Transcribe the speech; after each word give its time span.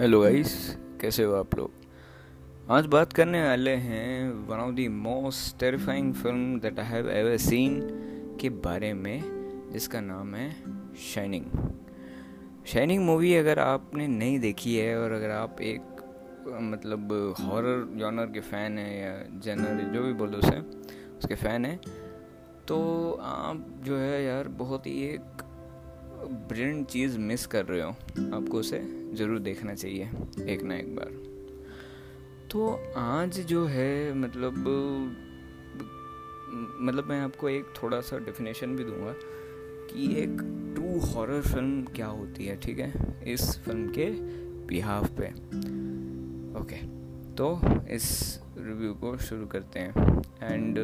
Hello 0.00 0.20
guys 0.20 0.78
कैसे 1.00 1.24
हो 1.24 1.34
आप 1.34 1.54
लोग? 1.54 1.70
आज 2.70 2.86
बात 2.86 3.12
करने 3.12 3.44
वाले 3.44 3.70
हैं 3.70 4.30
one 4.30 4.56
of 4.56 4.74
the 4.74 4.78
most 4.90 5.60
terrifying 5.60 6.14
film 6.14 6.60
that 6.60 6.78
I 6.78 6.86
have 6.86 7.10
ever 7.10 7.36
seen 7.36 7.80
के 8.40 8.48
बारे 8.48 8.94
में, 8.94 9.22
जिसका 9.72 10.00
नाम 10.00 10.34
है 10.34 10.56
शाइनिंग 11.14 11.44
शाइनिंग 12.66 13.04
मूवी 13.04 13.34
अगर 13.34 13.58
आपने 13.58 14.06
नहीं 14.06 14.40
देखी 14.40 14.76
है 14.76 14.98
और 14.98 15.12
अगर 15.12 15.30
आप 15.30 15.60
एक 15.60 15.82
मतलब 16.48 17.34
हॉरर 17.40 17.98
जॉनर 17.98 18.26
के 18.26 18.40
फ़ैन 18.40 18.78
हैं 18.78 19.02
या 19.02 19.40
जनर 19.40 19.94
जो 19.94 20.02
भी 20.02 20.12
बोलो 20.12 20.38
उसे, 20.38 20.60
उसके 21.18 21.34
फ़ैन 21.34 21.64
हैं 21.64 21.80
तो 22.68 23.12
आप 23.22 23.80
जो 23.82 23.96
है 23.96 24.24
यार 24.24 24.48
बहुत 24.48 24.86
ही 24.86 25.04
एक 25.04 25.41
ब्रिलियंट 26.22 26.86
चीज़ 26.86 27.18
मिस 27.18 27.46
कर 27.46 27.64
रहे 27.64 27.80
हो, 27.80 27.90
आपको 28.36 28.58
उसे 28.58 28.80
ज़रूर 29.14 29.38
देखना 29.38 29.74
चाहिए, 29.74 30.10
एक 30.46 30.62
ना 30.62 30.76
एक 30.76 30.94
बार। 30.96 31.10
तो 32.50 32.68
आज 32.96 33.40
जो 33.40 33.64
है 33.66 34.14
मतलब 34.14 34.54
मतलब 36.80 37.04
मैं 37.04 37.20
आपको 37.20 37.48
एक 37.48 37.72
थोड़ा 37.82 38.00
सा 38.00 38.18
डेफिनेशन 38.18 38.76
भी 38.76 38.84
दूँगा 38.84 39.14
कि 39.90 40.06
एक 40.22 40.36
ट्रू 40.74 40.98
हॉरर 41.06 41.40
फ़िल्म 41.42 41.84
क्या 41.96 42.06
होती 42.06 42.46
है, 42.46 42.56
ठीक 42.56 42.78
है? 42.78 42.92
इस 43.32 43.58
फ़िल्म 43.58 43.88
के 43.88 44.10
बिहाफ 44.66 45.10
पे। 45.20 45.28
ओके 46.60 46.76
तो 47.34 47.60
इस 47.90 48.38
रिव्यू 48.58 48.92
को 48.94 49.16
शुरू 49.18 49.46
करते 49.46 49.80
हैं। 49.80 50.22
एंड 50.42 50.78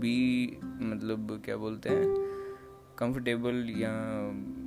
बी 0.00 0.58
मतलब 0.62 1.40
क्या 1.44 1.56
बोलते 1.56 1.88
हैं? 1.88 2.31
कंफर्टेबल 3.02 3.66
या 3.76 3.92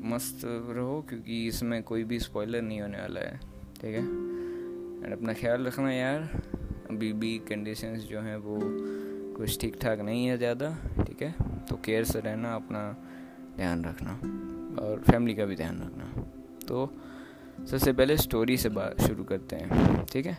मस्त 0.09 0.41
रहो, 0.45 1.02
क्योंकि 1.09 1.45
इसमें 1.48 1.81
कोई 1.84 2.03
भी 2.03 2.20
स्पॉइलर 2.20 2.61
नहीं 2.61 2.81
होने 2.81 2.97
वाला 2.97 3.19
है, 3.19 3.39
ठीक 3.81 3.95
है? 3.95 4.03
एंड 5.05 5.14
अपना 5.14 5.33
ख्याल 5.33 5.66
रखना 5.66 5.91
यार, 5.91 6.30
अभी 6.89 7.11
भी 7.13 7.38
कंडीशंस 7.50 8.03
जो 8.03 8.19
हैं 8.19 8.36
वो 8.38 8.58
कुछ 9.38 9.59
ठीक 9.61 9.75
ठाक 9.81 10.00
नहीं 10.00 10.25
है 10.25 10.38
ज़्यादा, 10.38 10.69
ठीक 11.03 11.22
है? 11.22 11.33
तो 11.69 11.75
केयर 11.75 12.03
से 12.03 12.19
रहना, 12.19 12.53
अपना 12.56 12.81
ध्यान 13.58 13.83
रखना, 13.86 14.11
और 14.83 15.03
फैमिली 15.08 15.36
का 15.36 15.45
भी 15.45 15.56
ध्यान 15.56 15.81
रखना। 15.81 16.23
तो 16.67 16.86
सबसे 17.66 17.94
पहले 17.94 18.17
स्टोरी 18.17 18.58
से 18.58 18.69
बात 18.69 19.02
शुरू 19.02 19.23
करते 19.23 19.56
हैं, 19.56 20.06
ठीक 20.06 20.25
है? 20.25 20.38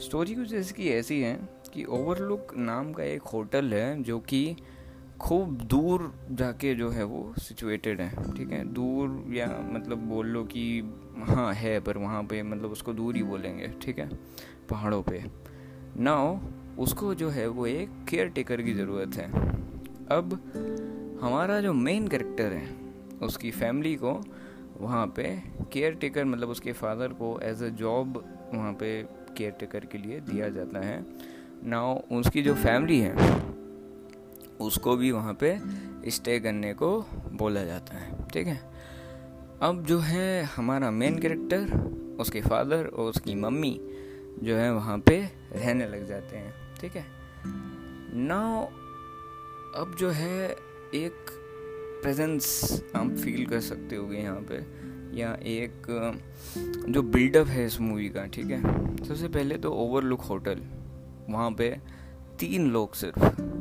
स्टोरी 0.00 0.34
कुछ 0.34 0.52
इसकी 0.54 0.88
ऐसी 0.88 1.20
है 1.20 1.34
कि 1.74 1.84
ओवरलुक 1.84 2.54
नाम 2.56 2.92
का 2.92 3.04
एक 3.04 3.22
होटल 3.22 3.72
है, 3.74 4.02
जो 4.02 4.18
कि 4.20 4.56
खूब 5.20 5.54
दूर 5.54 6.14
जाके 6.30 6.74
जो 6.74 6.90
है 6.90 7.04
वो 7.04 7.34
सिचुएटेड 7.38 8.00
है, 8.00 8.36
ठीक 8.36 8.50
है? 8.50 8.64
दूर 8.64 9.24
या 9.34 9.46
मतलब 9.72 9.98
बोल 9.98 10.26
लो 10.26 10.44
कि 10.44 10.94
हाँ 11.18 11.54
है, 11.54 11.80
पर 11.80 11.98
वहाँ 11.98 12.22
पे 12.22 12.42
मतलब 12.42 12.70
उसको 12.70 12.92
दूर 12.92 13.16
ही 13.16 13.22
बोलेंगे, 13.22 13.68
ठीक 13.82 13.98
है? 13.98 14.08
पहाड़ों 14.70 15.02
पे। 15.02 15.24
नाउ 15.96 16.38
उसको 16.78 17.14
जो 17.14 17.28
है 17.28 17.48
वो 17.48 17.66
एक 17.66 17.88
केयर 18.08 18.28
टेकर 18.28 18.62
की 18.62 18.74
ज़रूरत 18.74 19.14
है। 19.14 19.32
अब 20.08 20.34
हमारा 21.22 21.60
जो 21.60 21.72
मेन 21.72 22.08
करेक्टर 22.08 22.52
है, 22.52 22.76
उसकी 23.22 23.50
फैमिली 23.50 23.94
को 23.94 24.20
वहाँ 24.80 25.06
पे 25.06 25.42
केयर 25.72 25.94
टेकर 25.94 26.24
मतलब 26.24 26.48
उसके 26.48 26.72
फादर 26.72 27.08
को 27.08 27.40
एज 27.42 27.62
अ 27.62 27.68
जॉब 27.68 28.24
वहाँ 28.54 28.72
पे 28.72 29.02
केयर 29.36 29.50
टेकर 29.50 29.84
के 29.84 29.98
लिए 29.98 30.20
दिया 30.20 30.48
जाता 30.48 30.80
है। 30.80 31.04
नाउ 31.64 31.98
उसकी 32.12 32.42
जो 32.42 32.54
फैमिली 32.54 32.98
है 33.00 33.14
उसको 34.60 34.96
भी 34.96 35.10
वहाँ 35.10 35.34
पे 35.34 35.58
स्टे 36.10 36.40
करने 36.40 36.74
को 36.74 37.06
बोला 37.32 37.64
जाता 37.64 37.96
है, 37.96 38.28
ठीक 38.28 38.46
है? 38.46 38.60
अब 39.62 39.84
जो 39.88 39.98
है 39.98 40.42
हमारा 40.42 40.90
मेन 40.90 41.18
कैरेक्टर 41.18 41.72
उसके 42.20 42.40
फादर 42.40 42.86
और 42.86 43.10
उसकी 43.10 43.34
मम्मी 43.34 43.80
जो 44.42 44.56
है 44.56 44.74
वहाँ 44.74 44.98
पे 44.98 45.20
रहने 45.52 45.86
लग 45.86 46.06
जाते 46.06 46.36
हैं, 46.36 46.54
ठीक 46.80 46.96
है? 46.96 47.04
नाउ 48.14 48.64
अब 49.76 49.96
जो 49.98 50.10
है 50.10 50.50
एक 50.94 51.26
प्रेजेंस 52.02 52.72
आप 52.96 53.10
फील 53.10 53.46
कर 53.46 53.60
सकते 53.60 53.96
हो 53.96 54.12
यहाँ 54.12 54.46
पे, 54.50 54.88
या 55.18 55.32
एक, 55.34 55.86
जो 56.88 57.02
बिल्डअप 57.02 57.46
है 57.46 57.66
इस 57.66 57.80
मूवी 57.80 58.08
का, 58.08 58.26
ठीक 58.26 58.46
है? 58.46 58.62
सबसे 59.04 59.28
पहले 59.28 59.54
तो 59.54 59.72
ओवरलुक 59.72 60.20
होटल 60.20 60.62
वहाँ 61.28 61.50
पे 61.50 61.76
तीन 62.40 62.70
लोग 62.70 62.94
सिर्फ़ 62.94 63.57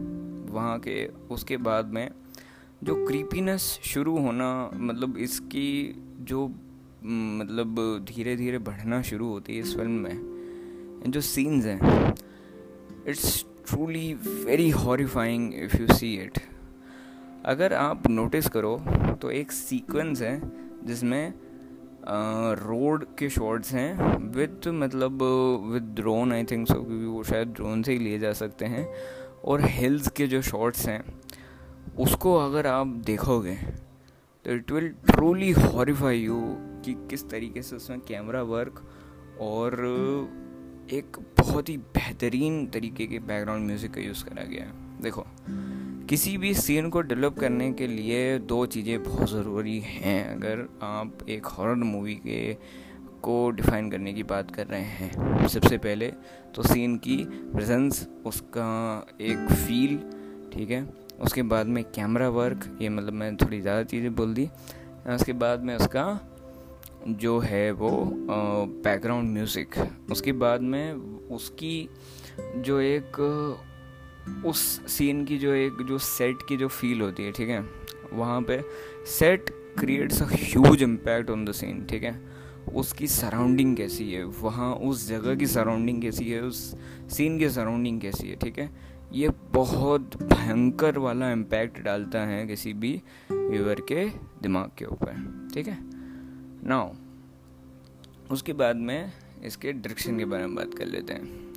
वहाँ 0.49 0.77
के, 0.79 1.05
उसके 1.07 1.57
बाद 1.57 1.93
में 1.93 2.09
जो 2.83 2.95
क्रीपीनेस 3.07 3.61
शुरू 3.83 4.17
होना 4.17 4.69
मतलब 4.73 5.17
इसकी 5.17 5.69
जो 6.21 6.47
मतलब 7.03 8.05
धीरे 8.07 8.35
धीरे 8.35 8.57
बढ़ना 8.59 9.01
शुरू 9.01 9.29
होती 9.29 9.55
है 9.55 9.61
इस 9.61 9.75
फ़िल्म 9.75 9.91
में 9.91 11.03
जो 11.07 11.21
सीन्स 11.21 11.65
हैं 11.65 12.13
it's 13.07 13.45
truly 13.69 14.13
very 14.13 14.69
horrifying 14.69 15.53
if 15.55 15.77
you 15.77 15.87
see 15.87 16.13
it 16.15 16.39
अगर 17.45 17.73
आप 17.73 18.07
नोटिस 18.07 18.47
करो 18.49 18.77
तो 19.21 19.31
एक 19.31 19.51
सीक्वेंस 19.51 20.21
है, 20.21 20.41
जिसमें 20.83 21.33
रोड 22.59 23.05
के 23.19 23.29
शॉट्स 23.29 23.71
हैं 23.73 24.17
विद 24.35 24.67
मतलब 24.67 25.23
with 25.71 25.93
drone 25.95 26.33
I 26.33 26.43
think 26.43 26.67
so 26.67 26.73
क्योंकि 26.73 27.05
वो 27.05 27.23
शायद 27.23 27.47
ड्रोन 27.47 27.83
से 27.83 27.91
ही 27.91 27.99
लिए 27.99 28.19
जा 28.19 28.33
सकते 28.33 28.65
हैं। 28.65 28.85
और 29.43 29.61
हिल्स 29.61 30.07
के 30.07 30.27
जो 30.27 30.41
शॉट्स 30.41 30.87
हैं, 30.87 31.03
उसको 31.99 32.35
अगर 32.37 32.67
आप 32.67 32.87
देखोगे 33.05 33.55
तो 34.45 34.51
it 34.51 34.71
will 34.71 34.87
truly 35.05 35.51
horrify 35.51 36.19
you 36.19 36.39
कि 36.85 36.93
किस 37.09 37.29
तरीके 37.29 37.61
से 37.61 37.75
उसमें 37.75 37.99
कैमरा 37.99 38.41
वर्क 38.41 38.83
और 39.41 39.73
एक 40.93 41.17
बहुत 41.37 41.69
ही 41.69 41.77
बेहतरीन 41.77 42.65
तरीके 42.67 43.07
के 43.07 43.19
बैकग्राउंड 43.19 43.65
म्यूज़िक 43.67 43.93
का 43.93 44.01
यूज़ 44.01 44.23
करा 44.25 44.43
गया 44.43 44.63
है। 44.63 45.01
देखो, 45.01 45.25
किसी 46.09 46.37
भी 46.37 46.53
सीन 46.53 46.89
को 46.89 47.01
डेवलप 47.01 47.39
करने 47.39 47.71
के 47.73 47.87
लिए 47.87 48.37
दो 48.39 48.65
चीज़ें 48.65 49.03
बहुत 49.03 49.29
ज़रूरी 49.29 49.79
हैं। 49.79 50.35
अगर 50.35 50.67
आप 50.83 51.29
एक 51.29 51.45
हॉरर 51.45 51.75
मूवी 51.75 52.15
के 52.15 52.57
को 53.27 53.49
डिफ़ाइन 53.51 53.89
करने 53.91 54.13
की 54.13 54.23
बात 54.25 54.51
कर 54.55 54.67
रहे 54.67 54.81
हैं। 54.81 55.47
सबसे 55.47 55.77
पहले 55.79 56.11
तो 56.55 56.63
सीन 56.63 56.95
की 56.97 57.17
प्रेजेंस 57.53 58.07
उसका 58.25 58.69
एक 59.21 59.51
फील 59.51 59.97
ठीक 60.53 60.69
है? 60.69 60.87
उसके 61.21 61.41
बाद 61.43 61.67
में 61.67 61.83
कैमरा 61.85 62.29
वर्क 62.29 62.77
ये 62.81 62.89
मतलब 62.89 63.13
मैं 63.13 63.35
थोड़ी 63.37 63.59
ज़्यादा 63.61 63.83
चीज़ें 63.83 64.13
बोल 64.15 64.33
दी। 64.33 64.49
उसके 65.07 65.33
बाद 65.35 65.63
में 65.63 65.75
उसका 65.75 66.19
जो 67.09 67.37
है 67.39 67.71
वो 67.71 67.89
बैकग्राउंड 68.83 69.29
म्यूज़िक 69.33 69.75
उसके 70.11 70.31
बाद 70.33 70.61
में 70.61 70.93
उसकी 71.31 71.89
जो 72.57 72.79
एक, 72.81 73.19
उस 74.45 74.59
सीन 74.87 75.23
की 75.25 75.37
जो 75.37 75.53
एक, 75.53 75.77
जो 75.87 75.97
सेट 75.97 76.37
की 76.49 76.57
जो 76.57 76.67
फील 76.69 77.01
होती 77.01 77.23
है, 77.23 77.31
ठीक 77.31 77.49
है? 77.49 77.59
वहाँ 78.13 78.41
पे 78.41 78.61
set 79.09 79.49
creates 79.79 80.21
a 80.21 80.25
huge 80.31 80.83
impact 80.83 81.29
on 81.29 81.45
the 81.45 81.51
scene 81.51 81.85
ठीक 81.85 82.03
है? 82.03 82.13
उसकी 82.75 83.07
सराउंडिंग 83.07 83.77
कैसी 83.77 84.11
है? 84.11 84.23
वहाँ 84.23 84.75
उस 84.75 85.07
जगह 85.09 85.35
की 85.35 85.47
सराउंडिंग 85.47 86.01
कैसी 86.01 86.29
है? 86.29 86.41
उस 86.41 86.75
सीन 87.09 87.39
की 87.39 87.49
सराउंडिंग 87.49 88.01
कैसी 88.01 88.27
है? 88.27 88.35
ठीक 88.35 88.59
है? 88.59 88.69
ये 89.13 89.29
बहुत 89.29 90.23
भयंकर 90.23 90.97
वाला 90.97 91.31
इम्पैक्ट 91.31 91.79
डालता 91.79 92.25
है 92.25 92.47
किसी 92.47 92.73
भी 92.73 93.01
व्यूअर 93.31 93.81
के 93.81 94.09
दिमाग 94.41 94.71
के 94.77 94.85
ऊपर। 94.85 95.49
ठीक 95.53 95.67
है? 95.67 95.77
नाउ 96.67 96.93
उसके 98.31 98.53
बाद 98.53 98.75
में 98.75 99.11
इसके 99.43 99.71
डायरेक्शन 99.73 100.17
के 100.17 100.25
बारे 100.25 100.45
में 100.45 100.55
बात 100.55 100.73
कर 100.73 100.85
लेते 100.85 101.13
हैं। 101.13 101.53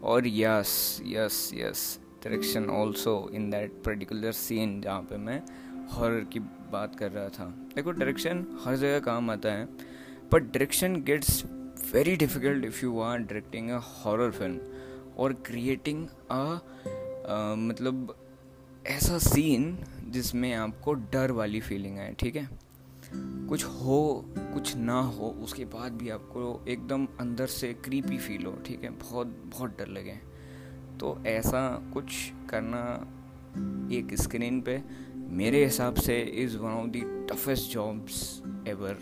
और 0.00 0.26
yes 0.26 1.02
yes 1.06 1.50
yes 1.54 2.00
direction 2.24 2.64
also 2.64 3.30
in 3.34 3.50
that 3.50 3.72
particular 3.86 4.32
scene 4.32 4.80
जहाँ 4.80 5.00
पे 5.00 5.16
मैं 5.16 5.42
हॉरर 5.92 6.20
की 6.20 6.40
बात 6.72 6.96
कर 6.96 7.10
रहा 7.10 7.28
था। 7.28 7.44
देखो 7.44 7.90
डायरेक्शन 7.90 8.46
हर 8.64 8.76
जगह 8.76 8.98
काम 8.98 9.30
आता 9.30 9.52
है। 9.52 9.91
But 10.32 10.40
direction 10.40 10.94
gets 11.04 11.44
very 11.92 12.16
difficult 12.16 12.64
if 12.64 12.82
you 12.82 12.92
are 13.06 13.18
directing 13.30 13.70
a 13.70 13.80
horror 13.88 14.30
film 14.40 14.58
और 15.18 15.32
क्रिएटिंग 15.32 16.08
अ 16.30 16.58
मतलब 17.58 18.16
ऐसा 18.86 19.18
सीन 19.18 19.78
जिसमें 20.08 20.54
आपको 20.54 20.94
डर 20.94 21.30
वाली 21.30 21.60
फीलिंग 21.60 21.98
आए, 21.98 22.14
ठीक 22.18 22.36
है? 22.36 22.48
कुछ 23.48 23.64
हो, 23.64 24.24
कुछ 24.38 24.76
ना 24.76 25.00
हो, 25.00 25.28
उसके 25.28 25.64
बाद 25.64 25.92
भी 25.92 26.08
आपको 26.08 26.64
एकदम 26.68 27.08
अंदर 27.20 27.46
से 27.46 27.72
क्रीपी 27.74 28.18
फील 28.18 28.46
हो, 28.46 28.52
ठीक 28.66 28.84
है? 28.84 28.90
बहुत 28.90 29.26
बहुत 29.26 29.78
डर 29.78 29.88
लगे। 29.88 30.18
तो 31.00 31.24
ऐसा 31.26 31.90
कुछ 31.92 32.32
करना 32.50 32.82
एक 33.96 34.14
स्क्रीन 34.14 34.60
पे 34.60 34.82
मेरे 35.14 35.64
हिसाब 35.64 35.94
से 35.94 36.20
is 36.20 36.56
one 36.56 36.70
of 36.70 36.88
the 36.88 37.26
toughest 37.30 37.70
jobs 37.70 38.42
ever 38.68 38.98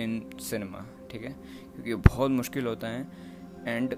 in 0.00 0.30
cinema 0.40 0.84
ठीक 1.10 1.22
है? 1.22 1.30
क्योंकि 1.74 1.94
बहुत 1.94 2.30
मुश्किल 2.30 2.66
होता 2.66 2.88
है 2.88 3.06
एंड 3.66 3.94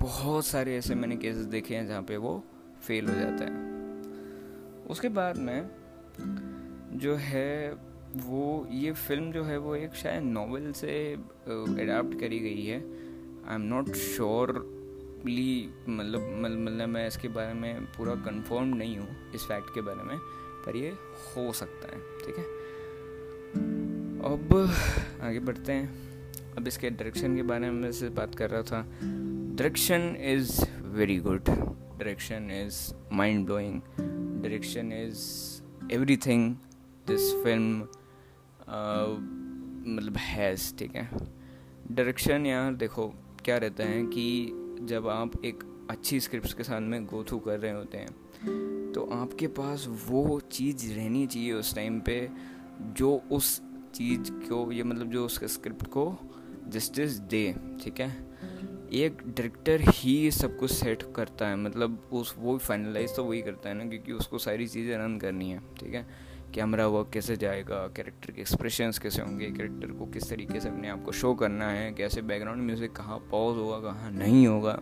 बहुत 0.00 0.46
सारे 0.46 0.76
ऐसे 0.76 0.94
मैंने 0.94 1.16
केसेस 1.16 1.44
देखे 1.46 1.74
हैं 1.74 1.86
जहाँ 1.86 2.02
पे 2.02 2.16
वो 2.16 2.42
फेल 2.86 3.08
हो 3.08 3.14
जाता 3.14 3.44
है। 3.44 3.70
उसके 4.90 5.08
बाद 5.08 5.36
में 5.38 5.70
जो 6.98 7.14
है 7.14 7.72
वो, 8.16 8.68
ये 8.70 8.92
फ़िल्म 8.92 9.32
जो 9.32 9.42
है 9.44 9.58
वो 9.58 9.74
एक 9.76 9.94
शायद 9.94 10.22
नावल 10.22 10.72
से 10.72 11.12
अडाप्ट 11.14 12.18
करी 12.20 12.38
गई 12.38 12.64
है। 12.64 12.78
आई 13.48 13.54
एम 13.54 13.62
नॉट 13.62 13.92
श्योरली 13.94 15.68
मतलब 15.88 16.28
मतलब 16.40 16.88
मैं 16.88 17.06
इसके 17.06 17.28
बारे 17.28 17.54
में 17.54 17.84
पूरा 17.86 18.14
कंफर्म 18.14 18.74
नहीं 18.76 18.98
हूँ, 18.98 19.32
इस 19.34 19.44
फैक्ट 19.44 19.74
के 19.74 19.80
बारे 19.80 20.02
में, 20.02 20.18
पर 20.66 20.76
ये 20.76 20.90
हो 20.90 21.52
सकता 21.52 21.88
है, 21.88 22.00
ठीक 22.18 22.38
है? 22.38 22.44
अब 24.24 24.54
आगे 25.22 25.40
बढ़ते 25.40 25.72
हैं। 25.72 26.54
अब 26.56 26.68
इसके 26.68 26.90
डायरेक्शन 26.90 27.34
के 27.36 27.42
बारे 27.42 27.70
में 27.70 27.90
से 27.92 28.08
बात 28.08 28.34
कर 28.34 28.50
रहा 28.50 28.62
था। 28.62 28.82
Direction 29.02 30.16
is 30.20 30.60
very 30.96 31.16
good 31.18 31.48
direction 31.48 32.50
is 32.50 32.76
mind 33.12 33.44
blowing 33.46 33.80
direction 34.42 34.92
is 34.92 35.92
everything 36.16 36.54
this 37.06 37.32
film 37.44 37.80
मतलब 39.94 40.16
हैज़ 40.16 40.74
ठीक 40.76 40.94
है? 40.96 41.08
डायरेक्शन 41.92 42.46
यार 42.46 42.74
देखो 42.74 43.08
क्या 43.44 43.56
रहता 43.56 43.84
है 43.84 44.02
कि 44.06 44.78
जब 44.82 45.08
आप 45.08 45.44
एक 45.44 45.64
अच्छी 45.90 46.20
स्क्रिप्ट 46.20 46.56
के 46.56 46.62
साथ 46.62 46.80
में 46.80 47.04
गो 47.06 47.24
थ्रू 47.24 47.38
कर 47.38 47.58
रहे 47.58 47.72
होते 47.72 47.98
हैं 47.98 48.92
तो 48.94 49.08
आपके 49.12 49.46
पास 49.46 49.86
वो 50.08 50.40
चीज़ 50.52 50.92
रहनी 50.94 51.26
चाहिए 51.26 51.52
उस 51.52 51.74
टाइम 51.74 52.00
पे 52.00 52.28
जो 52.82 53.22
उस 53.32 53.60
चीज़ 53.94 54.30
को, 54.32 54.70
ये 54.72 54.82
मतलब 54.82 55.10
जो 55.10 55.24
उसके 55.26 55.48
स्क्रिप्ट 55.48 55.86
को 55.86 56.04
जस्टिस 56.68 57.18
दे 57.30 57.54
ठीक 57.84 58.00
है? 58.00 58.10
एक 58.92 59.22
डायरेक्टर 59.26 59.80
ही 59.88 60.30
सब 60.30 60.58
कुछ 60.58 60.70
सेट 60.70 61.02
करता 61.16 61.46
है 61.48 61.56
मतलब 61.56 62.10
उस, 62.12 62.34
वो 62.38 62.56
फाइनलाइज 62.58 63.16
तो 63.16 63.24
वही 63.24 63.40
करता 63.42 63.68
है 63.68 63.74
ना, 63.74 63.84
क्योंकि 63.84 64.12
उसको 64.12 64.38
सारी 64.38 64.66
चीज़ें 64.66 64.96
रन 64.98 65.18
करनी 65.18 65.50
है, 65.50 65.60
ठीक 65.80 65.94
है? 65.94 66.06
कैमरा 66.54 66.86
वर्क 66.86 67.10
कैसे 67.12 67.36
जाएगा 67.36 67.76
कैरेक्टर 67.96 68.30
के 68.30 68.40
एक्सप्रेशंस 68.40 68.98
कैसे 68.98 69.22
होंगे 69.22 69.50
कैरेक्टर 69.50 69.92
को 69.92 70.06
किस 70.06 70.28
तरीके 70.30 70.60
से 70.60 70.68
अपने 70.68 70.88
आप 70.88 71.04
को 71.04 71.12
शो 71.12 71.34
करना 71.34 71.68
है, 71.70 71.92
कैसे 71.92 72.22
बैकग्राउंड 72.22 72.62
म्यूज़िक 72.62 72.92
कहाँ 72.92 73.18
पॉज 73.30 73.56
होगा, 73.56 73.78
कहाँ 73.80 74.10
नहीं 74.10 74.46
होगा? 74.46 74.78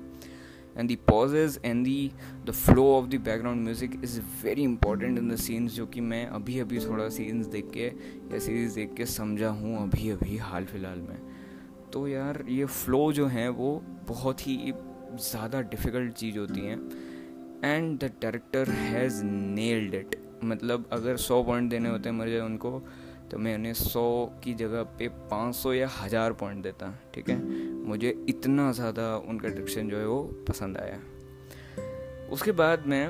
And 0.76 0.88
the 0.88 0.96
pauses 1.08 1.58
and 1.64 1.84
the 1.84 2.10
the 2.46 2.50
flow 2.50 2.84
of 2.94 3.08
the 3.08 3.20
background 3.24 3.64
music 3.64 4.00
is 4.04 4.20
very 4.44 4.62
important 4.62 5.18
in 5.18 5.30
the 5.30 5.36
scenes 5.38 5.74
जो 5.74 5.86
कि 5.86 6.00
मैं 6.02 6.26
अभी 6.28 6.58
अभी 6.60 6.78
थोड़ा 6.80 7.08
सीन्स 7.08 7.46
देख 7.46 7.70
के 7.74 7.86
या 7.86 8.38
सीरीज़ 8.38 8.74
देख 8.74 8.94
के 8.94 9.06
समझा 9.08 9.48
हूँ 9.50 9.82
अभी 9.82 10.10
अभी 10.10 10.36
हाल 10.38 10.64
फ़िलहाल 10.64 10.98
में। 10.98 11.18
तो 11.92 12.06
यार, 12.08 12.44
ये 12.48 12.64
फ्लो 12.64 13.12
जो 13.12 13.26
है 13.26 13.48
वो 13.48 13.82
बहुत 14.08 14.46
ही 14.46 14.72
ज़्यादा 15.12 15.60
डिफ़िकल्ट 15.60 16.12
चीज़ 16.14 16.38
होती 16.38 16.60
है। 16.60 16.74
And 17.64 17.98
the 17.98 18.10
director 18.22 18.70
has 18.70 19.22
nailed 19.24 19.94
it 19.94 20.16
मतलब 20.44 20.88
अगर 20.92 21.16
सौ 21.18 21.42
पॉइंट 21.42 21.70
देने 21.70 21.88
होते 21.88 22.08
हैं 22.08 22.16
मुझे 22.16 22.40
उनको 22.40 22.70
तो 23.30 23.38
मैं 23.38 23.54
उन्हें 23.54 23.72
सौ 23.74 24.04
की 24.44 24.54
जगह 24.54 24.82
पे 24.98 25.08
पाँच 25.08 25.54
सौ 25.54 25.72
या 25.72 25.88
हज़ार 26.00 26.32
पॉइंट 26.32 26.62
देता, 26.62 26.94
ठीक 27.14 27.28
है? 27.30 27.36
मुझे 27.86 28.14
इतना 28.28 28.70
ज़्यादा 28.72 29.16
उनका 29.28 29.48
डिक्शन 29.48 29.88
जो 29.88 29.98
है 29.98 30.06
वो 30.06 30.22
पसंद 30.48 30.76
आया। 30.78 31.00
उसके 32.32 32.52
बाद 32.52 32.86
मैं 32.86 33.06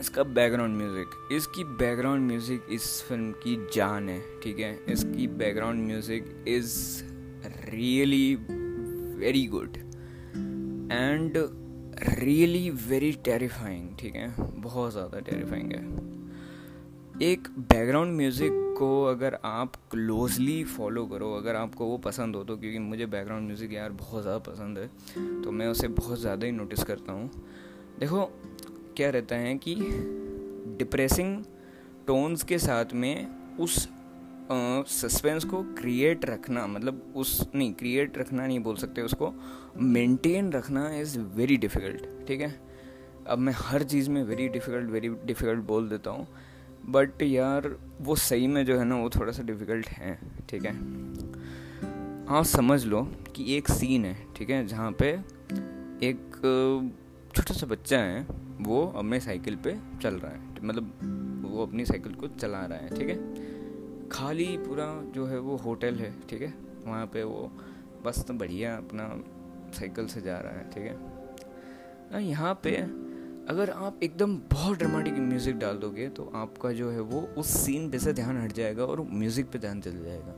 इसका 0.00 0.22
बैकग्राउंड 0.36 0.76
म्यूज़िक 0.76 1.28
इसकी 1.32 1.64
बैकग्राउंड 1.78 2.26
म्यूज़िक 2.26 2.66
इस 2.72 3.02
फ़िल्म 3.08 3.32
की 3.42 3.56
जान 3.74 4.08
है, 4.08 4.20
ठीक 4.42 4.58
है? 4.58 4.78
इसकी 4.88 5.26
background 5.28 5.86
music 5.86 6.44
is 6.48 7.02
really 7.70 8.34
very 9.18 9.46
good 9.46 9.76
and 10.92 11.36
really 12.18 12.70
very 12.88 13.12
terrifying 13.24 13.88
ठीक 13.98 14.14
है? 14.14 14.34
बहुत 14.38 14.92
ज़्यादा 14.92 15.20
टेरिफाइंग 15.20 15.72
है। 15.72 17.30
एक 17.30 17.48
बैकग्राउंड 17.58 18.16
म्यूज़िक 18.16 18.71
को 18.82 19.04
अगर 19.06 19.38
आप 19.44 19.76
क्लोजली 19.90 20.62
फॉलो 20.66 21.06
करो, 21.06 21.32
अगर 21.34 21.56
आपको 21.56 21.86
वो 21.86 21.96
पसंद 22.00 22.36
हो 22.36 22.44
तो 22.44 22.56
क्योंकि 22.56 22.78
मुझे 22.80 23.06
बैकग्राउंड 23.08 23.46
म्यूज़िक 23.46 23.72
यार 23.72 23.92
बहुत 23.94 24.22
ज़्यादा 24.22 24.38
पसंद 24.50 24.78
है 24.78 25.42
तो 25.42 25.50
मैं 25.52 25.68
उसे 25.68 25.88
बहुत 25.90 26.18
ज़्यादा 26.20 26.46
ही 26.46 26.52
नोटिस 26.52 26.84
करता 26.84 27.12
हूँ। 27.12 27.30
देखो, 28.00 28.24
क्या 28.96 29.10
रहता 29.10 29.36
है 29.36 29.54
कि 29.58 29.74
डिप्रेसिंग 30.78 31.42
टोन्स 32.06 32.42
के 32.42 32.58
साथ 32.58 32.92
में 32.94 33.56
उस 33.60 33.88
सस्पेंस 34.90 35.44
को 35.44 35.62
क्रिएट 35.74 36.24
रखना 36.24 36.66
मतलब 36.66 37.12
उस, 37.16 37.46
नहीं 37.54 37.72
क्रिएट 37.74 38.18
रखना 38.18 38.46
नहीं 38.46 38.58
बोल 38.60 38.76
सकते 38.76 39.02
उसको 39.02 39.32
मेंटेन 39.78 40.52
रखना 40.52 40.88
इज़ 40.96 41.18
वेरी 41.36 41.56
डिफ़िकल्ट 41.56 42.26
ठीक 42.28 42.40
है? 42.40 42.54
अब 43.26 43.38
मैं 43.38 43.52
हर 43.56 43.82
चीज़ 43.84 44.10
में 44.10 44.22
वेरी 44.24 44.48
डिफ़िकल्ट 44.48 44.90
वेरी 44.90 45.08
डिफ़िकल्ट 45.26 45.64
बोल 45.66 45.88
देता 45.88 46.10
हूँ। 46.10 46.26
बट 46.88 47.22
यार, 47.22 47.76
वो 48.00 48.14
सही 48.16 48.46
में 48.46 48.64
जो 48.66 48.78
है 48.78 48.84
ना, 48.84 48.96
वो 48.96 49.10
थोड़ा 49.10 49.32
सा 49.32 49.42
डिफ़िकल्ट 49.42 49.88
है, 49.88 50.18
ठीक 50.48 50.64
है? 50.64 50.72
हाँ 52.26 52.44
समझ 52.44 52.84
लो 52.84 53.02
कि 53.36 53.56
एक 53.56 53.68
सीन 53.68 54.04
है, 54.04 54.26
ठीक 54.36 54.50
है? 54.50 54.66
जहाँ 54.66 54.92
पे 54.92 55.10
एक 56.06 56.20
छोटा 57.36 57.54
सा 57.54 57.66
बच्चा 57.66 57.98
है, 57.98 58.26
वो 58.60 58.86
अपने 58.86 59.20
साइकिल 59.20 59.56
पे 59.56 59.78
चल 60.02 60.14
रहा 60.14 60.32
है 60.32 60.40
मतलब 60.62 60.98
वो 61.52 61.66
अपनी 61.66 61.84
साइकिल 61.84 62.14
को 62.14 62.28
चला 62.28 62.66
रहा 62.66 62.78
है, 62.78 62.88
ठीक 62.88 63.08
है? 63.08 63.16
खाली 64.08 64.56
पूरा 64.58 65.12
जो 65.12 65.26
है, 65.26 65.38
वो 65.38 65.56
होटल 65.56 65.94
है, 65.94 66.14
ठीक 66.30 66.42
है? 66.42 66.54
वहाँ 66.86 67.06
पे 67.06 67.22
वो 67.22 67.52
बस 68.04 68.24
तो 68.24 68.34
बढ़िया 68.34 68.76
अपना 68.76 69.22
साइकिल 69.72 70.06
से 70.06 70.20
जा 70.20 70.38
रहा 70.38 70.52
है, 70.52 70.70
ठीक 70.70 70.82
है? 70.82 72.24
यहाँ 72.24 72.60
पे 72.62 72.70
अगर 73.50 73.70
आप 73.70 74.00
एकदम 74.02 74.36
बहुत 74.52 74.78
ड्रामेटिक 74.78 75.14
म्यूज़िक 75.14 75.56
डाल 75.58 75.76
दोगे 75.76 76.08
तो 76.08 76.30
आपका 76.34 76.70
जो 76.72 76.90
है 76.90 77.00
वो 77.00 77.20
उस 77.38 77.46
सीन 77.60 77.90
पे 77.90 77.98
से 77.98 78.12
ध्यान 78.12 78.36
हट 78.36 78.52
जाएगा 78.52 78.84
और 78.84 79.00
म्यूज़िक 79.02 79.46
पे 79.50 79.58
ध्यान 79.58 79.80
चल 79.80 79.98
जाएगा। 80.04 80.34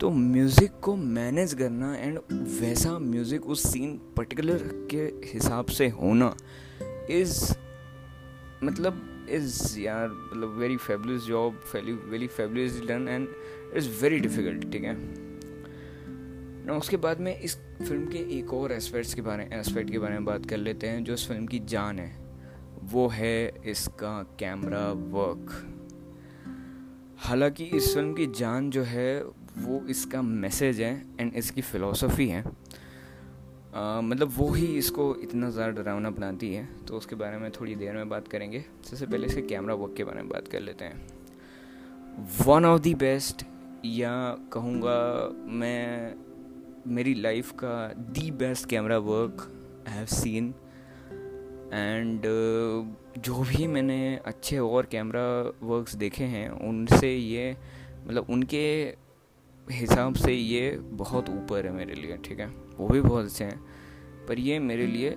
तो 0.00 0.10
म्यूज़िक 0.10 0.78
को 0.82 0.94
मैनेज 0.96 1.54
करना 1.54 1.94
एंड 1.94 2.18
वैसा 2.60 2.98
म्यूज़िक 2.98 3.46
उस 3.46 3.62
सीन 3.72 3.96
पर्टिकुलर 4.16 4.62
के 4.90 5.02
हिसाब 5.32 5.66
से 5.68 5.88
होना 5.88 6.34
इज़ 7.10 7.42
मतलब 8.64 9.26
इज़ 9.30 9.78
यार 9.80 10.08
मतलब 10.08 10.56
very 10.58 10.76
fabulous 10.76 11.22
job 11.22 11.60
very 11.74 12.26
fabulous 12.28 12.80
done 12.88 13.08
and 13.08 13.28
is 13.76 13.88
very 14.02 14.18
difficult 14.20 14.70
ठीक 14.72 14.84
है? 14.84 14.94
ना 16.66 16.76
उसके 16.76 16.96
बाद 16.98 17.20
में 17.20 17.38
इस 17.38 17.56
फ़िल्म 17.56 18.06
के 18.06 18.18
एक 18.38 18.54
और 18.54 18.72
एस्पेक्ट्स 18.72 19.14
के 19.14 19.22
बारे 19.22 19.44
में 19.44 19.58
एस्पेक्ट 19.58 19.90
के 19.90 19.98
बारे 19.98 20.14
में 20.14 20.24
बात 20.24 20.46
कर 20.46 20.56
लेते 20.56 20.86
हैं, 20.86 21.04
जो 21.04 21.14
इस 21.14 21.28
फ़िल्म 21.28 21.46
की 21.46 21.58
जान 21.66 21.98
है। 21.98 22.19
वो 22.82 23.06
है 23.08 23.62
इसका 23.70 24.12
कैमरा 24.38 24.86
वर्क 25.12 25.50
हालाँकि 27.18 27.64
इस 27.66 27.94
फ़िल्म 27.94 28.14
की 28.14 28.26
जान 28.36 28.70
जो 28.70 28.82
है 28.82 29.22
वो 29.58 29.80
इसका 29.90 30.22
मैसेज 30.22 30.80
है 30.80 30.94
एंड 31.20 31.34
इसकी 31.36 31.62
फ़िलोसफी 31.62 32.28
है. 32.28 32.42
आ, 33.74 34.00
मतलब 34.00 34.32
वो 34.36 34.48
ही 34.50 34.66
इसको 34.78 35.14
इतना 35.16 35.50
ज़्यादा 35.50 35.82
डरावना 35.82 36.10
बनाती 36.10 36.52
है 36.54 36.68
तो 36.88 36.96
उसके 36.96 37.16
बारे 37.16 37.38
में 37.38 37.50
थोड़ी 37.50 37.74
देर 37.74 37.94
में 37.94 38.08
बात 38.08 38.28
करेंगे. 38.28 38.64
सबसे 38.84 39.06
पहले 39.06 39.26
इसके 39.26 39.42
कैमरा 39.42 39.74
वर्क 39.74 39.94
के 39.96 40.04
बारे 40.04 40.22
में 40.22 40.28
बात 40.28 40.48
कर 40.48 40.60
लेते 40.60 40.84
हैं. 40.84 41.06
वन 42.46 42.64
ऑफ़ 42.64 42.80
दी 42.80 42.94
बेस्ट 42.94 43.44
या 43.84 44.14
कहूँगा 44.52 44.98
मैं 45.60 46.14
मेरी 46.86 47.14
लाइफ 47.14 47.50
का 47.52 47.92
the 47.94 48.30
best 48.30 48.68
camera 48.68 48.98
work 48.98 49.46
I 49.88 49.94
have 49.94 50.06
seen 50.06 50.52
and 51.72 52.18
uh, 52.18 53.20
जो 53.20 53.42
भी 53.42 53.66
मैंने 53.66 54.20
अच्छे 54.26 54.58
और 54.58 54.86
कैमरा 54.86 55.52
वर्क्स 55.62 55.94
देखे 55.94 56.24
हैं 56.24 56.50
उनसे 56.50 57.16
ये 57.16 57.56
मतलब 58.06 58.26
उनके 58.30 58.94
हिसाब 59.70 60.14
से 60.14 60.32
ये 60.32 60.70
बहुत 60.80 61.28
ऊपर 61.28 61.66
है 61.66 61.72
मेरे 61.72 61.94
लिए 61.94 62.16
ठीक 62.16 62.40
है? 62.40 62.46
वो 62.78 62.88
भी 62.88 63.00
बहुत 63.00 63.24
अच्छे 63.24 63.44
हैं। 63.44 63.60
पर 64.28 64.38
ये 64.38 64.58
मेरे 64.58 64.86
लिए 64.86 65.16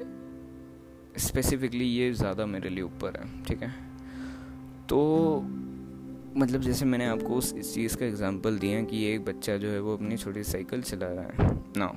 स्पेसिफिकली 1.17 1.86
ये 1.86 2.13
ज़्यादा 2.13 2.45
मेरे 2.45 2.69
लिए 2.69 2.83
ऊपर 2.83 3.17
है 3.17 3.43
ठीक 3.43 3.63
है? 3.63 3.74
तो 4.89 5.39
मतलब 6.38 6.62
जैसे 6.62 6.86
मैंने 6.86 7.05
आपको 7.05 7.36
उस 7.36 7.53
इस 7.53 7.74
चीज़ 7.74 7.98
का 7.98 8.05
एग्जांपल 8.05 8.60
दिया 8.60 8.83
कि 8.83 9.05
एक 9.05 9.25
बच्चा 9.25 9.57
जो 9.57 9.69
है 9.69 9.79
वो 9.79 9.95
अपनी 9.95 10.17
छोटी 10.17 10.43
साइकिल 10.43 10.81
चला 10.81 11.07
रहा 11.07 11.24
है। 11.24 11.63
ना 11.77 11.88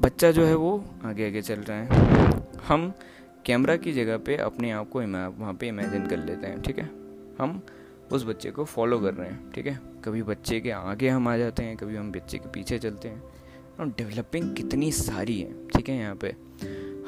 बच्चा 0.00 0.30
जो 0.30 0.44
है 0.44 0.54
वो 0.54 0.84
आगे 1.04 1.26
आगे 1.26 1.42
चल 1.42 1.60
रहा 1.60 1.78
है। 1.78 1.88
हम 2.68 2.92
कैमरा 3.48 3.76
की 3.76 3.92
जगह 3.92 4.16
पे 4.16 4.36
अपने 4.36 4.70
आप 4.70 4.90
को 4.90 5.00
वहाँ 5.38 5.54
पे 5.54 5.68
इमेजिन 5.68 6.06
कर 6.06 6.16
लेते 6.16 6.46
हैं, 6.46 6.62
ठीक 6.62 6.78
है? 6.78 6.90
हम 7.40 7.62
उस 8.12 8.24
बच्चे 8.24 8.50
को 8.50 8.64
फॉलो 8.64 8.98
कर 8.98 9.14
रहे 9.14 9.28
हैं, 9.28 9.52
ठीक 9.52 9.66
है? 9.66 9.80
कभी 10.04 10.22
बच्चे 10.22 10.60
के 10.60 10.70
आगे 10.70 11.08
हम 11.08 11.28
आ 11.28 11.36
जाते 11.36 11.62
हैं, 11.62 11.76
कभी 11.76 11.96
हम 11.96 12.12
बच्चे 12.12 12.38
के 12.38 12.48
पीछे 12.48 12.78
चलते 12.78 13.08
हैं। 13.08 13.22
और 13.80 13.86
डेवलपिंग 13.88 14.56
कितनी 14.56 14.92
सारी 14.92 15.40
है, 15.40 15.68
ठीक 15.68 15.88
है, 15.88 15.96
यहाँ 15.96 16.16
पे? 16.16 16.34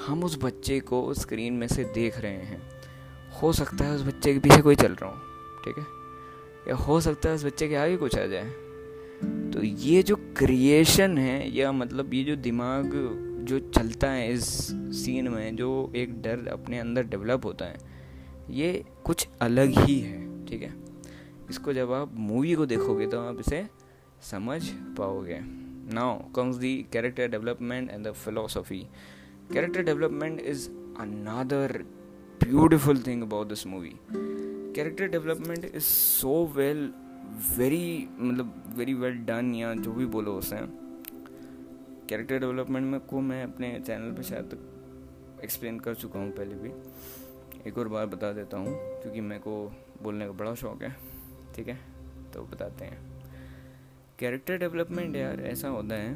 हम 0.06 0.24
उस 0.24 0.38
बच्चे 0.44 0.80
को 0.80 1.14
स्क्रीन 1.14 1.52
में 1.52 1.66
से 1.66 1.84
देख 1.84 2.18
रहे 2.18 2.32
हैं। 2.32 2.62
हो 3.42 3.52
सकता 3.52 3.84
है 3.84 3.94
उस 3.94 4.02
बच्चे 4.02 4.32
के 4.32 4.38
पीछे 4.38 4.62
कोई 4.62 4.74
चल 4.74 4.92
रहा 4.92 5.10
हो, 5.10 5.16
ठीक 5.64 5.78
है? 5.78 5.84
या 6.68 6.74
हो 6.74 7.00
सकता 7.00 7.28
है 7.28 7.34
उस 7.34 7.44
बच्चे 7.44 7.68
के 7.68 7.76
आगे 7.76 7.96
कुछ 7.96 8.18
आ 8.18 8.26
जाए। 8.26 8.50
तो 9.52 9.62
ये 9.62 10.02
जो 10.02 10.16
क्रिएशन 10.16 11.18
है, 11.18 11.56
या 11.56 11.72
मतलब 11.72 12.14
ये 12.14 12.24
जो 12.24 12.36
दिमाग 12.36 12.90
जो 13.50 13.58
चलता 13.58 14.10
है 14.10 14.32
इस 14.32 14.44
सीन 14.96 15.28
में, 15.28 15.56
जो 15.56 15.92
एक 15.96 16.20
डर 16.22 16.46
अपने 16.48 16.78
अंदर 16.78 17.02
डेवलप 17.02 17.44
होता 17.44 17.64
है, 17.64 17.78
ये 18.50 18.84
कुछ 19.04 19.28
अलग 19.42 19.78
ही 19.78 19.98
है, 20.00 20.46
ठीक 20.46 20.62
है? 20.62 20.74
इसको 21.50 21.72
जब 21.72 21.92
आप 21.92 22.12
मूवी 22.14 22.54
को 22.54 22.66
देखोगे 22.66 23.06
तो 23.06 23.20
आप 23.20 23.40
इसे 23.40 23.66
समझ 24.22 24.60
पाओगे। 24.98 25.38
Now 25.94 26.18
comes 26.32 26.56
the 26.56 26.74
character 26.92 27.28
development 27.28 27.90
and 27.90 28.06
the 28.06 28.12
philosophy 28.12 28.78
character 29.52 29.82
development 29.82 30.40
is 30.40 30.68
another 31.00 31.72
beautiful 32.44 33.02
thing 33.06 33.22
about 33.22 33.48
this 33.48 33.66
movie 33.66 33.94
character 34.74 35.08
development 35.08 35.64
is 35.64 35.82
so 35.82 36.44
well 36.56 36.92
very 37.58 38.08
मतलब 38.18 38.74
वेरी 38.76 38.94
वेल 38.94 39.18
डन 39.26 39.54
या 39.54 39.74
जो 39.74 39.92
भी 39.92 40.06
बोलो 40.06 40.34
उसे। 40.34 40.56
कैरेक्टर 42.10 42.38
डेवलपमेंट 42.38 42.86
में 42.86 43.00
को 43.00 43.20
मैं 43.20 43.44
अपने 43.44 43.80
चैनल 43.86 44.12
पे 44.12 44.22
शायद 44.22 44.58
एक्सप्लेन 45.44 45.80
कर 45.80 45.94
चुका 45.94 46.20
हूँ 46.20 46.30
पहले 46.30 46.54
भी। 46.54 46.70
एक 47.68 47.78
और 47.78 47.88
बार 47.88 48.06
बता 48.06 48.32
देता 48.32 48.56
हूँ, 48.56 48.74
क्योंकि 48.74 49.20
मेरे 49.20 49.40
को 49.40 49.72
बोलने 50.02 50.26
का 50.26 50.32
बड़ा 50.32 50.54
शौक 50.54 50.82
है, 50.82 50.96
ठीक 51.56 51.68
है? 51.68 51.78
तो 52.34 52.42
बताते 52.42 52.84
हैं। 52.84 53.22
कैरेक्टर 54.18 54.58
डेवलपमेंट 54.58 55.16
यार 55.16 55.40
ऐसा 55.40 55.68
होता 55.68 55.94
है 55.94 56.14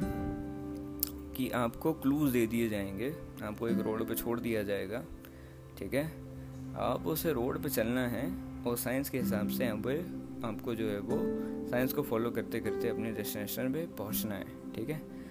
कि 1.33 1.49
आपको 1.49 1.93
क्लूज 1.93 2.31
दे 2.31 2.47
दिए 2.47 2.69
जाएँगे, 2.69 3.15
आपको 3.43 3.67
एक 3.67 3.79
रोड 3.79 4.07
पे 4.07 4.15
छोड़ 4.15 4.39
दिया 4.39 4.63
जाएगा, 4.63 5.03
ठीक 5.77 5.93
है? 5.93 6.11
आप 6.75 7.07
उसे 7.07 7.33
रोड 7.33 7.63
पे 7.63 7.69
चलना 7.69 8.07
है 8.07 8.33
और 8.63 8.77
साइंस 8.77 9.09
के 9.09 9.19
हिसाब 9.19 9.49
से 9.49 9.65
यहाँ 9.65 9.77
आपको 10.45 10.75
जो 10.75 10.89
है 10.89 10.99
वो 10.99 11.17
साइंस 11.69 11.93
को 11.93 12.01
फॉलो 12.01 12.31
करते 12.31 12.59
करते 12.59 12.89
अपने 12.89 13.11
डेस्टिनेशन 13.11 13.73
पे 13.73 13.87
पहुँचना 13.97 14.35
है, 14.35 14.73
ठीक 14.75 14.89
है? 14.89 15.24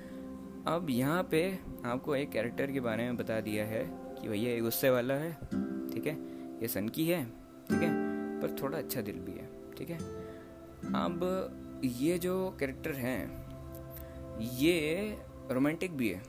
अब 0.66 0.86
यहाँ 0.90 1.22
पे 1.22 1.58
आपको 1.86 2.14
एक 2.16 2.30
कैरेक्टर 2.30 2.70
के 2.72 2.80
बारे 2.80 3.04
में 3.04 3.16
बता 3.16 3.40
दिया 3.40 3.64
है 3.64 3.84
कि 4.22 4.28
भैया 4.28 4.50
ये 4.50 4.60
गुस्से 4.60 4.90
वाला 4.90 5.14
है, 5.14 5.32
ठीक 5.90 6.06
है? 6.06 6.14
ये 6.62 6.68
सन 6.68 6.88
की 6.88 7.04
है, 7.06 7.24
ठीक 7.68 7.82
है? 7.82 7.90
पर 8.40 8.56
थोड़ा 8.62 8.78
अच्छा 8.78 9.00
दिल 9.00 9.14
भी 9.14 9.32
है, 9.32 9.48
ठीक 9.78 9.90
है? 9.90 9.98
अब 10.94 11.20
ये 11.84 12.18
जो 12.18 12.56
कैरेक्टर 12.60 12.92
हैं, 12.92 13.46
ये 14.40 15.16
रोमांटिक 15.50 15.96
भी 15.96 16.08
है। 16.08 16.20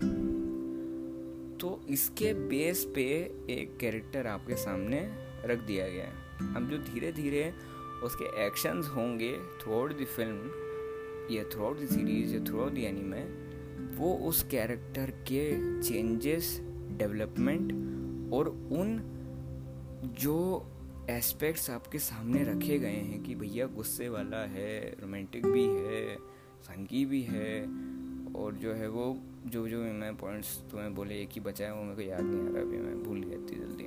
तो 1.58 1.82
इसके 1.90 2.34
बेस 2.34 2.92
पे 2.96 3.06
एक 3.50 3.78
कैरेक्टर 3.82 4.28
आपके 4.28 4.56
सामने 4.56 5.00
रख 5.46 5.60
दिया 5.60 5.88
गया 5.88 6.06
है। 6.06 6.56
अब 6.56 6.70
जो 6.70 6.78
धीरे 6.78 7.12
धीरे 7.12 7.54
उसके 8.04 8.46
एक्शंस 8.46 8.88
होंगे 8.88 9.34
थ्रू 9.34 9.74
आउट 9.74 10.02
द 10.02 10.06
फ़िल्म 10.06 10.52
या 11.36 11.44
थ्रू 11.44 11.66
आउट 11.66 11.80
द 11.80 11.86
सीरीज़ 11.86 12.36
या 12.36 12.44
थ्रू 12.44 12.62
आउट 12.62 12.74
द 12.74 12.78
एनिमे 12.78 13.45
वो 13.96 14.14
उस 14.14 14.44
कैरेक्टर 14.44 15.12
के 15.12 15.82
चेंजेस 15.82 16.62
डेवलपमेंट 16.98 17.72
और 18.34 18.50
उन 18.50 19.00
जो 20.20 20.72
एस्पेक्ट्स 21.10 21.70
आपके 21.70 22.00
सामने 22.00 22.44
रखे 22.44 22.80
गए 22.80 22.90
हैं 22.90 23.24
कि 23.24 23.36
भैया 23.36 23.66
गुस्से 23.66 24.10
वाला 24.10 24.38
है 24.38 24.90
रोमांटिक 25.02 25.46
भी 25.46 25.64
है 25.64 26.16
संगी 26.62 27.06
भी 27.06 27.22
है 27.22 27.62
और 28.34 28.54
जो 28.54 28.74
है 28.74 28.90
वो, 28.90 29.18
जो 29.48 29.68
जो 29.68 29.78
मैं 29.78 30.18
पॉइंट्स 30.18 30.58
तुम्हें 30.72 30.96
बोले 30.96 31.22
एक 31.22 31.30
ही 31.32 31.42
बचा 31.42 31.66
है, 31.66 31.74
वो 31.76 31.84
मेरे 31.84 31.96
को 31.96 32.02
याद 32.02 32.22
नहीं 32.22 32.50
आ 32.50 32.54
रहा 32.54 32.62
अभी, 32.62 32.78
मैं 32.78 33.04
भूल 33.04 33.24
गया 33.24 33.34
इतनी 33.34 33.60
जल्दी। 33.60 33.84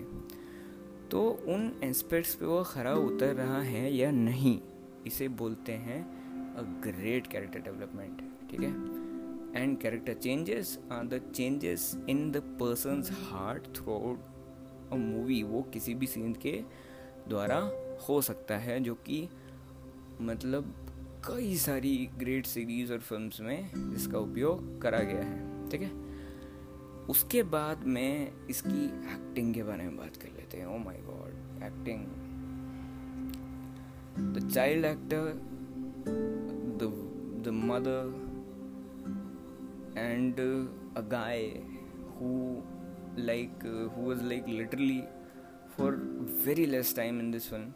तो 1.10 1.30
उन 1.30 1.80
एस्पेक्ट्स 1.84 2.34
पे 2.34 2.46
वो 2.46 2.64
खरा 2.64 2.94
उतर 2.94 3.34
रहा 3.34 3.60
है 3.62 3.94
या 3.94 4.10
नहीं, 4.10 4.60
इसे 5.06 5.28
बोलते 5.28 5.72
हैं 5.72 6.02
अ 6.54 6.62
ग्रेट 6.62 7.26
कैरेक्टर 7.26 7.60
डेवलपमेंट 7.60 8.20
ठीक 8.50 8.60
है? 8.60 8.97
Character 9.58 10.14
changes 10.14 10.78
are 10.92 11.06
the 11.06 11.32
changes 11.34 11.96
in 12.08 12.30
the 12.30 12.36
person's 12.36 13.10
heart 13.10 13.62
throughout 13.92 14.92
a 14.92 14.96
movie 14.96 15.42
वो 15.42 15.62
किसी 15.62 15.94
भी 15.94 16.06
सीन 16.06 16.32
के 16.32 16.64
द्वारा 17.28 17.70
हो 18.08 18.20
सकता 18.22 18.56
है, 18.56 18.80
जो 18.80 18.94
कि 18.94 19.28
मतलब 20.20 20.74
कई 21.28 21.56
सारी 21.56 22.08
ग्रेट 22.18 22.46
सीरीज़ 22.46 22.92
और 22.92 22.98
फिल्म्स 22.98 23.40
में 23.40 23.94
इसका 23.94 24.18
उपयोग 24.18 24.82
करा 24.82 24.98
गया 24.98 25.22
है। 25.22 25.70
ठीक 25.70 25.82
है? 25.82 25.90
उसके 27.06 27.42
बाद 27.42 27.84
में 27.84 28.46
इसकी 28.50 28.84
एक्टिंग 28.84 29.54
के 29.54 29.62
बारे 29.62 29.84
में 29.84 29.96
बात 29.96 30.16
कर 30.16 30.28
लेते 30.28 30.58
हैं। 30.58 30.66
ओ 30.66 30.78
my 30.78 30.96
god 30.96 31.62
acting 31.62 32.06
the 34.34 34.50
child 34.50 34.84
actor 34.84 35.42
the 37.44 37.48
mother 37.48 38.27
and 39.98 40.40
a 40.96 41.00
guy 41.00 41.42
like 43.24 43.58
who 43.96 44.02
was 44.02 44.24
like 44.24 44.46
literally 44.48 45.02
for 45.78 45.94
very 46.46 46.66
less 46.66 46.96
time 46.96 47.20
in 47.20 47.30
this 47.30 47.50
film 47.50 47.72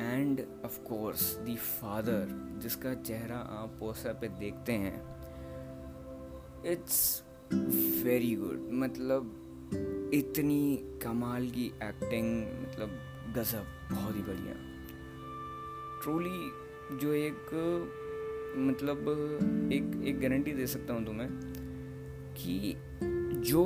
and 0.00 0.40
of course 0.64 1.38
the 1.38 1.56
father 1.56 2.28
जिसका 2.62 2.94
चेहरा 2.94 3.36
आप 3.36 3.76
पोस्टर 3.80 4.12
पे 4.12 4.28
देखते 4.28 4.72
हैं 4.72 5.12
इट्स 6.66 7.24
वेरी 8.04 8.34
गुड 8.34 8.68
मतलब 8.72 9.38
इतनी 10.14 10.76
कमाल 11.02 11.50
की 11.50 11.66
एक्टिंग 11.66 12.42
मतलब 12.62 13.08
गजब, 13.36 13.64
बहुत 13.92 14.16
ही 14.16 14.22
बढ़िया। 14.22 14.54
ट्रूली 16.02 16.50
जो 16.96 17.12
एक 17.12 17.46
मतलब 18.56 19.08
एक 19.72 20.02
एक 20.04 20.20
गारंटी 20.20 20.52
दे 20.52 20.66
सकता 20.66 20.94
हूँ 20.94 21.06
तुम्हें 21.06 21.28
कि 22.36 22.74
जो 23.50 23.64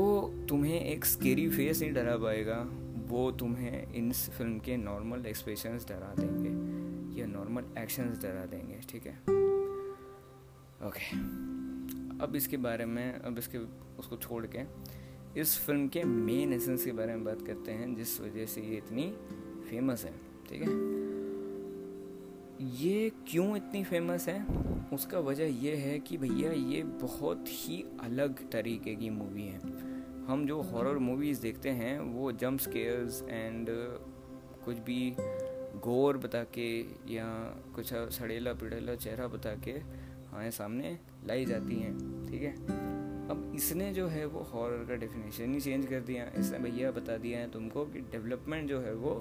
तुम्हें 0.49 0.81
एक 0.81 1.05
स्केरी 1.05 1.49
फेस 1.50 1.81
नहीं 1.81 1.93
डरा 1.93 2.16
पाएगा, 2.16 2.66
वो 3.09 3.31
तुम्हें 3.33 3.93
इन 3.93 4.12
फ़िल्म 4.12 4.59
के 4.59 4.76
नॉर्मल 4.76 5.26
एक्सप्रेशंस 5.26 5.87
डरा 5.88 6.14
देंगे 6.19 7.21
या 7.21 7.26
नॉर्मल 7.26 7.64
एक्शंस 7.78 8.23
डरा 8.23 8.47
देंगे, 8.47 8.81
ठीक 8.88 9.07
है? 9.07 9.19
ओके 10.88 11.16
अब 12.25 12.33
इसके 12.37 12.57
बारे 12.57 12.87
में, 12.87 13.12
अब 13.14 13.38
इसके, 13.38 13.59
उसको 13.99 14.16
छोड़ 14.16 14.47
के 14.47 14.59
इस 15.40 15.59
फ़िल्म 15.59 15.88
के 15.88 16.05
मेन 16.05 16.52
एसेंस 16.52 16.85
के 16.85 16.93
बारे 16.93 17.14
में 17.14 17.25
बात 17.25 17.43
करते 17.43 17.73
हैं, 17.73 17.95
जिस 17.95 18.21
वजह 18.21 18.47
से 18.47 18.61
ये 18.61 18.76
इतनी 18.76 19.12
फ़ेमस 19.71 20.05
है, 20.05 20.12
ठीक 20.49 20.62
है? 20.62 20.96
ये 22.67 23.13
क्यों 23.29 23.57
इतनी 23.57 23.85
फ़ेमस 23.85 24.29
है? 24.29 24.47
उसका 24.93 25.19
वजह 25.19 25.45
यह 25.45 25.79
है 25.79 25.99
कि 25.99 26.17
भैया, 26.17 26.53
ये 26.53 26.83
बहुत 26.83 27.45
ही 27.49 27.85
अलग 28.01 28.51
तरीके 28.51 28.95
की 28.95 29.11
मूवी 29.11 29.43
है। 29.43 29.59
हम 30.27 30.45
जो 30.47 30.63
हॉरर 30.63 30.99
मूवीज़ 30.99 31.41
देखते 31.41 31.69
हैं, 31.71 32.01
वो 32.01 32.33
जंप 32.33 32.61
स्केयर्स 32.61 33.23
एंड 33.29 33.67
कुछ 34.65 34.79
भी 34.79 35.15
गोर 35.77 36.19
बता 36.19 36.43
के 36.45 36.81
या 37.15 37.27
कुछ 37.75 37.95
सड़ेला 37.95 38.53
पिड़ेला 38.53 38.95
चेहरा 38.95 39.27
बता 39.27 39.55
के 39.55 39.73
हमारे 40.31 40.51
सामने 40.51 40.99
लाई 41.27 41.45
जाती 41.45 41.75
हैं, 41.75 42.27
ठीक 42.31 42.43
है? 42.43 42.53
अब 43.29 43.53
इसने 43.57 43.93
जो 43.95 44.07
है 44.07 44.27
वो 44.27 44.41
हॉरर 44.41 44.85
का 44.85 44.95
डेफिनेशन 44.95 45.55
ही 45.55 45.61
चेंज 45.61 45.87
कर 45.87 46.01
दिया। 46.01 46.41
इसने 46.41 46.59
भैया 46.59 46.91
बता 46.91 47.17
दिया 47.17 47.39
है 47.39 47.51
तुमको 47.51 47.85
कि 47.85 48.01
डेवलपमेंट 48.01 48.69
जो 48.69 48.81
है 48.81 48.95
वो 48.95 49.15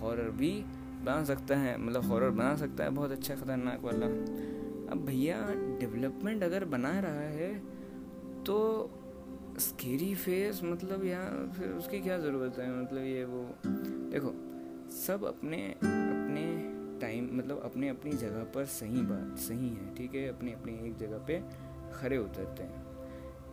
हॉरर 0.00 0.30
भी 0.30 0.64
बना 1.00 1.24
सकता 1.24 1.56
है 1.56 1.76
मतलब 1.78 2.04
हॉरर 2.04 2.30
बना 2.30 2.54
सकता 2.56 2.84
है, 2.84 2.90
बहुत 2.90 3.10
अच्छा 3.10 3.34
ख़तरनाक 3.34 3.82
वाला। 3.82 4.06
अब 4.92 5.04
भैया 5.06 5.36
डेवलपमेंट 5.80 6.42
अगर 6.42 6.64
बना 6.64 6.98
रहा 7.00 7.28
है 7.32 7.52
तो 8.44 8.56
स्केरी 9.58 10.14
फेस 10.14 10.60
मतलब 10.64 11.04
यहाँ 11.04 11.52
फिर 11.58 11.68
उसकी 11.68 12.00
क्या 12.00 12.18
ज़रूरत 12.18 12.58
है? 12.58 12.70
मतलब 12.82 13.04
ये 13.04 13.24
वो, 13.24 13.42
देखो, 13.66 14.32
सब 14.96 15.24
अपने 15.24 15.62
अपने 15.72 16.44
टाइम 17.00 17.28
मतलब 17.32 17.60
अपने 17.64 17.88
अपनी 17.88 18.12
जगह 18.12 18.44
पर 18.54 18.64
सही 18.64 19.02
बात, 19.02 19.38
सही 19.38 19.68
है, 19.68 19.94
ठीक 19.94 20.14
है? 20.14 20.28
अपनी 20.28 20.52
अपनी 20.52 20.72
एक 20.88 20.96
जगह 20.96 21.18
पे 21.26 21.42
खड़े 21.94 22.18
उतरते 22.18 22.62
हैं। 22.62 22.89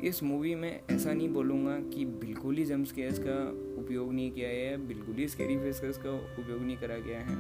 इस 0.04 0.24
मूवी 0.24 0.56
में 0.56 0.82
ऐसा 0.90 1.14
नहीं 1.14 1.30
बोलूँगा 1.30 1.78
कि 1.80 2.06
बिल्कुल 2.06 2.56
ही 2.56 2.66
जम्प 2.66 2.88
स्केयर्स 2.88 3.20
का 3.20 3.38
उपयोग 3.82 4.14
नहीं 4.14 4.32
किया 4.32 4.50
है, 4.50 4.88
बिल्कुल 4.88 5.16
ही 5.16 5.28
स्केरी 5.28 5.58
फेस 5.58 5.98
का 5.98 6.12
उपयोग 6.12 6.62
नहीं 6.62 6.78
करा 6.78 6.98
गया 6.98 7.20
है। 7.20 7.36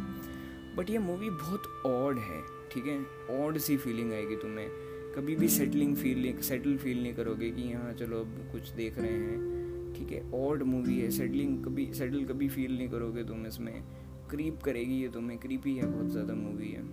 बट 0.75 0.89
ये 0.89 0.97
मूवी 0.97 1.29
बहुत 1.29 1.83
ऑड 1.85 2.19
है, 2.19 2.41
ठीक 2.71 2.85
है? 2.85 2.99
ऑड 3.39 3.57
सी 3.57 3.77
फीलिंग 3.77 4.13
आएगी 4.13 4.35
तुम्हें। 4.35 4.69
कभी 5.15 5.35
भी 5.35 5.47
सेटलिंग 5.47 5.95
फील 5.95 6.21
नहीं 6.21 6.37
सेटल 6.37 6.77
फील 6.77 7.01
नहीं 7.03 7.13
करोगे 7.13 7.49
कि 7.51 7.61
यहाँ 7.61 7.93
चलो 7.93 8.19
अब 8.19 8.49
कुछ 8.51 8.69
देख 8.69 8.99
रहे 8.99 9.11
हैं, 9.11 9.93
ठीक 9.93 10.11
है? 10.11 10.31
ऑड 10.33 10.63
मूवी 10.63 10.99
है 10.99 11.09
सेटलिंग 11.11 11.65
कभी 11.65 11.93
सेटल 11.93 12.23
कभी 12.23 12.49
फील 12.49 12.77
नहीं 12.77 12.89
करोगे 12.89 13.23
तुम 13.23 13.45
इसमें। 13.45 13.83
क्रीप 14.29 14.61
करेगी 14.63 15.01
ये 15.01 15.07
तुम्हें 15.07 15.39
क्रीपी 15.39 15.75
है, 15.75 15.85
बहुत 15.85 16.11
ज़्यादा 16.11 16.33
मूवी 16.33 16.67
है। 16.67 16.83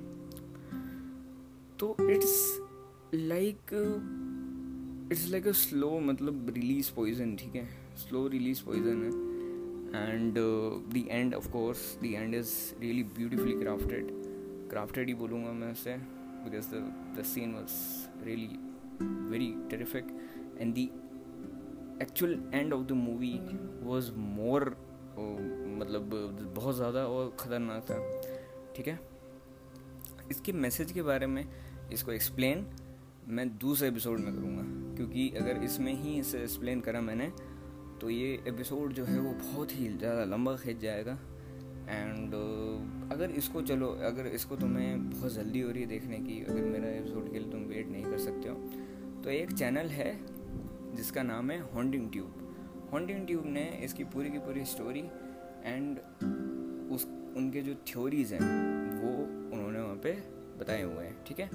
तो 1.78 1.96
it's 2.10 2.60
like 3.14 3.74
it's 5.04 5.28
like 5.30 5.46
a 5.48 5.52
slow 5.52 5.98
मतलब 6.00 6.50
रिलीज़ 6.54 6.92
पॉइजन 6.94 7.34
ठीक 7.36 7.54
है? 7.54 7.66
स्लो 7.98 8.26
रिलीज़ 8.28 8.64
पॉइजन 8.64 9.02
है। 9.02 9.10
And 10.10 10.34
the 10.34 11.04
end 11.08 11.34
of 11.34 11.50
course 11.52 11.82
the 12.02 12.06
end 12.06 12.34
is 12.34 12.52
really 12.80 13.02
beautifully 13.18 13.52
crafted 13.60 14.06
crafted 14.70 15.08
ही 15.08 15.14
बोलूँगा 15.14 15.52
मैं 15.52 15.72
उसे 15.72 15.96
because 16.44 16.68
the 17.18 17.24
scene 17.24 17.54
was 17.54 18.24
really 18.26 18.48
very 19.30 19.54
terrific 19.70 20.06
and 20.60 20.74
the 20.74 20.88
actual 22.02 22.32
end 22.54 22.72
of 22.72 22.86
the 22.86 22.92
movie 22.92 23.38
was 23.82 24.10
more 24.36 24.68
मतलब 25.78 26.10
बहुत 26.56 26.74
ज़्यादा 26.76 27.06
और 27.06 27.36
ख़तरनाक 27.40 27.82
था। 27.90 27.98
ठीक 28.76 28.88
है? 28.88 28.98
इसके 30.30 30.52
मैसेज 30.52 30.92
के 30.92 31.02
बारे 31.02 31.26
में 31.26 31.44
इसको 31.92 32.12
एक्सप्लेन 32.12 32.66
मैं 33.28 33.48
दूसरे 33.58 33.88
एपिसोड 33.88 34.18
में 34.20 34.34
करूँगा। 34.34 34.62
क्योंकि 34.96 35.30
अगर 35.30 35.62
इसमें 35.62 35.92
ही 35.92 36.20
इसे 36.20 36.42
एक्सप्लेन 36.42 36.80
करा 36.80 37.00
मैंने 37.00 37.32
तो 38.00 38.10
ये 38.10 38.44
एपिसोड 38.48 38.92
जो 38.92 39.04
है 39.04 39.20
वो 39.20 39.32
बहुत 39.32 39.72
ही 39.72 39.88
ज़्यादा 39.88 40.24
लंबा 40.24 40.56
खींच 40.56 40.78
जाएगा। 40.78 41.18
एंड 41.88 42.28
uh, 42.28 43.12
अगर 43.12 43.30
इसको 43.30 43.62
चलो 43.62 43.86
अगर 43.86 44.26
इसको 44.26 44.56
तुम्हें 44.56 45.10
बहुत 45.10 45.34
जल्दी 45.34 45.60
हो 45.60 45.70
रही 45.70 45.80
है 45.80 45.88
देखने 45.88 46.16
की 46.16 46.44
अगर 46.44 46.62
मेरा 46.62 46.88
एपिसोड 46.88 47.32
के 47.32 47.38
लिए 47.38 47.52
तुम 47.52 47.60
वेट 47.60 47.88
नहीं 47.88 48.04
कर 48.04 48.18
सकते 48.18 48.48
हो 48.48 48.54
तो 49.22 49.30
एक 49.30 49.52
चैनल 49.52 49.86
है 49.86 50.20
जिसका 50.94 51.22
नाम 51.22 51.50
है 51.50 51.60
हॉन्डिंग 51.60 52.12
ट्यूब 52.12 52.40
हॉन्डिंग 52.92 53.26
ट्यूब 53.26 53.46
ने 53.46 53.80
इसकी 53.84 54.04
पूरी 54.04 54.30
की 54.30 54.38
पूरी 54.38 54.64
स्टोरी 54.64 55.04
एंड 55.64 55.98
उस 56.92 57.04
उनके 57.36 57.62
जो 57.62 57.74
थ्योरीज 57.74 58.32
हैं 58.32 58.40
वो 59.02 59.10
उन्होंने 59.56 59.80
वहाँ 59.80 59.96
पे 59.96 60.12
बताए 60.58 60.82
हुए 60.82 61.04
हैं 61.04 61.24
ठीक 61.24 61.40
है? 61.40 61.46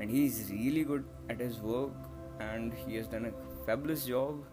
And 0.00 0.10
he 0.10 0.26
is 0.26 0.52
really 0.52 0.84
good 0.84 1.04
at 1.30 1.42
his 1.42 1.52
work 1.52 2.11
and 2.42 2.72
he 2.74 2.94
has 2.94 3.06
done 3.06 3.24
a 3.24 3.30
fabulous 3.66 4.06
job 4.06 4.46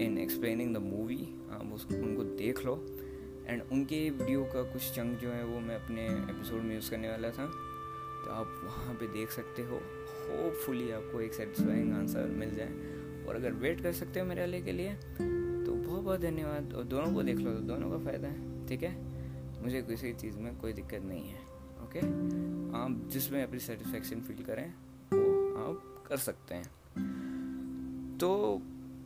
in 0.00 0.18
explaining 0.18 0.74
the 0.74 0.78
movie 0.78 1.22
आप 1.52 1.72
उसको 1.74 1.94
उनको 1.96 2.24
देख 2.36 2.64
लो। 2.66 2.74
एंड 3.46 3.62
उनके 3.62 4.08
वीडियो 4.10 4.44
का 4.44 4.62
कुछ 4.72 4.90
चंक 4.92 5.18
जो 5.18 5.30
है 5.30 5.44
वो 5.44 5.60
मैं 5.60 5.76
अपने 5.76 6.06
एपिसोड 6.06 6.62
में 6.62 6.74
यूज़ 6.74 6.90
करने 6.90 7.10
वाला 7.10 7.30
था। 7.30 7.46
तो 8.24 8.30
आप 8.30 8.60
वहाँ 8.64 8.94
पे 8.94 9.06
देख 9.08 9.30
सकते 9.30 9.62
हो। 9.62 9.76
होपफुली 10.26 10.90
आपको 10.90 11.20
एक 11.20 11.32
सेटिस्फाइंग 11.34 11.92
आंसर 11.92 12.28
मिल 12.32 12.54
जाए। 12.54 13.24
और 13.26 13.36
अगर 13.36 13.52
वेट 13.52 13.80
कर 13.80 13.92
सकते 13.92 14.20
हो 14.20 14.26
मेरे 14.26 14.40
वाले 14.40 14.60
के 14.62 14.72
लिए 14.72 14.94
तो 14.94 15.74
बहुत 15.74 16.04
बहुत 16.04 16.20
धन्यवाद। 16.20 16.72
और 16.74 16.84
दोनों 16.84 17.12
को 17.14 17.22
देख 17.22 17.38
लो 17.38 17.52
तो 17.52 17.60
दोनों 17.60 17.90
का 17.90 17.98
फ़ायदा 17.98 18.28
है। 18.28 18.66
ठीक 18.66 18.82
है? 18.82 18.94
मुझे 19.62 19.82
किसी 19.82 20.12
चीज़ 20.12 20.38
में 20.38 20.56
कोई 20.58 20.72
दिक्कत 20.72 21.02
नहीं 21.02 21.28
है। 21.28 21.40
ओके? 21.82 21.98
आप 22.78 23.08
जिसमें 23.12 23.42
अपनी 23.44 23.58
सेटिस्फेक्शन 23.58 24.20
फील 24.20 24.44
करें, 24.44 24.66
वो 25.14 25.54
आप 25.64 26.04
कर 26.08 26.16
सकते 26.16 26.54
हैं। 26.54 27.23
तो 28.20 28.60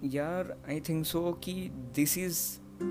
यार 0.04 0.56
आई 0.68 0.80
थिंक 0.80 1.04
सो 1.06 1.32
कि 1.44 1.52
this 1.96 2.16
is 2.18 2.40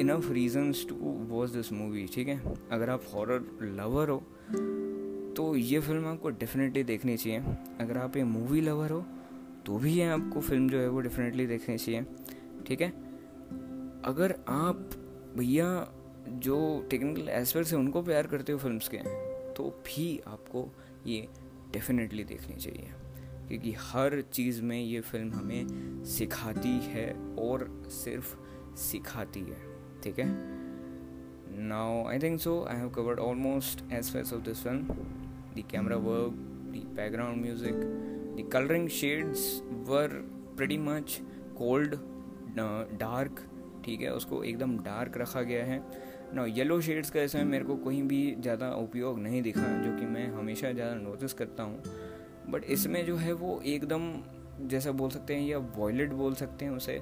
enough 0.02 0.30
reasons 0.32 0.86
to 0.90 0.96
watch 1.30 1.50
this 1.50 1.72
movie 1.74 2.06
ठीक 2.14 2.28
है? 2.28 2.42
अगर 2.72 2.90
आप 2.90 3.04
हॉरर 3.14 3.46
लवर 3.76 4.10
हो 4.10 4.18
तो 5.38 5.56
ये 5.56 5.80
फ़िल्म 5.80 6.06
आपको 6.08 6.30
डेफिनेटली 6.30 6.84
देखनी 6.84 7.18
चाहिए। 7.18 7.40
अगर 7.80 7.98
आप 7.98 8.18
ये 8.18 8.24
मूवी 8.24 8.62
लवर 8.62 8.92
हो 8.92 9.02
तो 9.66 9.78
भी 9.78 9.94
ये 9.94 10.08
आपको 10.10 10.42
फ़िल्म 10.42 10.70
जो 10.70 10.80
है 10.80 10.90
वो 10.90 11.00
डेफिनेटली 11.00 11.46
देखनी 11.48 11.78
चाहिए, 11.78 12.06
ठीक 12.68 12.82
है? 12.82 12.90
अगर 14.06 14.36
आप 14.48 14.90
भैया 15.38 15.68
जो 16.30 16.88
टेक्निकल 16.90 17.30
एस्पेक्ट्स 17.30 17.74
हैं, 17.74 17.80
उनको 17.80 18.02
प्यार 18.02 18.28
करते 18.28 18.52
हो 18.52 18.60
फिल्म्स 18.60 18.88
के 18.88 18.98
तो 19.54 19.70
भी 19.86 20.20
आपको 20.28 20.68
ये 21.08 21.28
डेफिनेटली 21.74 22.24
देखनी 22.24 22.56
चाहिए। 22.56 22.90
क्योंकि 23.48 23.74
हर 23.80 24.22
चीज़ 24.34 24.62
में 24.62 24.80
ये 24.80 25.01
फ़िल्म 25.01 25.32
हमें 25.34 26.04
सिखाती 26.08 26.77
है 26.84 27.12
और 27.39 27.68
सिर्फ़ 27.94 28.36
सिखाती 28.80 29.39
है, 29.42 29.58
ठीक 30.04 30.20
है? 30.20 30.25
Now 31.60 32.06
I 32.08 32.20
think 32.20 32.39
so 32.39 32.63
I 32.70 32.77
have 32.77 32.89
covered 32.96 33.20
almost 33.20 33.84
aspects 33.94 34.34
of 34.34 34.42
this 34.42 34.63
film 34.63 34.96
the 35.58 35.63
camera 35.72 35.96
work 35.98 36.34
the 36.74 36.84
background 36.96 37.42
music 37.42 37.74
the 38.38 38.50
colouring 38.54 38.88
shades 38.89 39.62
were 39.88 40.08
pretty 40.58 40.77
much 40.80 41.20
cold 41.58 41.96
dark 43.00 43.39
ठीक 43.86 44.01
है? 44.01 44.13
उसको 44.13 44.44
एकदम 44.44 44.77
डार्क 44.84 45.18
रखा 45.18 45.42
गया 45.42 45.63
है। 45.66 45.82
ना 46.36 46.46
येलो 46.48 46.80
शेड्स 46.82 47.10
का 47.10 47.22
इसमें 47.22 47.44
मेरे 47.46 47.66
को 47.66 47.75
कहीं 47.77 48.01
भी 48.04 48.20
ज़्यादा 48.39 48.70
उपयोग 48.75 49.20
नहीं 49.20 49.42
दिखा, 49.42 49.68
जो 49.84 49.96
कि 50.00 50.06
मैं 50.06 50.27
हमेशा 50.32 50.72
ज़्यादा 50.72 50.96
नोटिस 50.96 51.34
करता 51.34 51.63
हूँ। 51.63 51.82
बट 52.50 52.63
इसमें 52.72 53.06
जो 53.06 53.16
है 53.18 53.34
वो 53.34 53.60
एकदम 53.66 54.12
जैसा 54.70 54.92
बोल 54.94 55.10
सकते 55.10 55.36
हैं 55.36 55.48
या 55.48 55.57
वॉयलेट 55.77 56.14
बोल 56.14 56.33
सकते 56.36 56.66
हैं 56.66 56.72
उसे। 56.72 57.00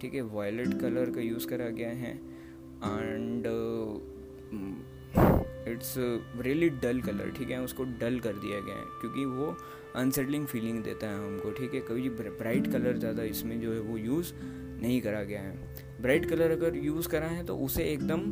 ठीक 0.00 0.14
है 0.14 0.20
वॉयलेट 0.22 0.80
कलर 0.80 1.10
का 1.10 1.20
यूज़ 1.20 1.46
करा 1.48 1.68
गया 1.70 1.90
है। 1.90 2.12
And 2.12 3.46
it's 5.68 5.94
really 6.38 6.68
dull 6.82 7.00
colour 7.00 7.30
ठीक 7.38 7.50
है, 7.50 7.60
उसको 7.62 7.84
डल 8.00 8.18
कर 8.20 8.32
दिया 8.34 8.60
गया 8.60 8.74
है। 8.74 8.84
क्योंकि 9.00 9.24
वो 9.26 9.56
अनसेटलिंग 9.96 10.46
फीलिंग 10.46 10.82
देता 10.84 11.06
है 11.06 11.16
हमको, 11.16 11.50
ठीक 11.50 11.74
है। 11.74 11.80
कभी 11.80 12.08
ब्राइट 12.10 12.66
कलर 12.72 12.98
ज़्यादा 12.98 13.22
इसमें 13.24 13.60
जो 13.60 13.72
है 13.72 13.80
वो 13.80 13.96
यूज़ 13.98 14.32
नहीं 14.82 15.00
करा 15.00 15.22
गया 15.22 15.40
है। 15.40 16.02
ब्राइट 16.02 16.28
कलर 16.30 16.50
अगर 16.50 16.76
यूज़ 16.76 17.08
करा 17.08 17.26
है 17.26 17.44
तो 17.46 17.56
उसे 17.58 17.84
एकदम 17.84 18.22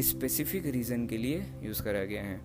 स्पेसिफिक 0.00 0.66
रीज़न 0.66 1.06
के 1.06 1.16
लिए 1.16 1.44
यूज़ 1.62 1.82
करा 1.82 2.04
गया 2.04 2.22
है। 2.22 2.40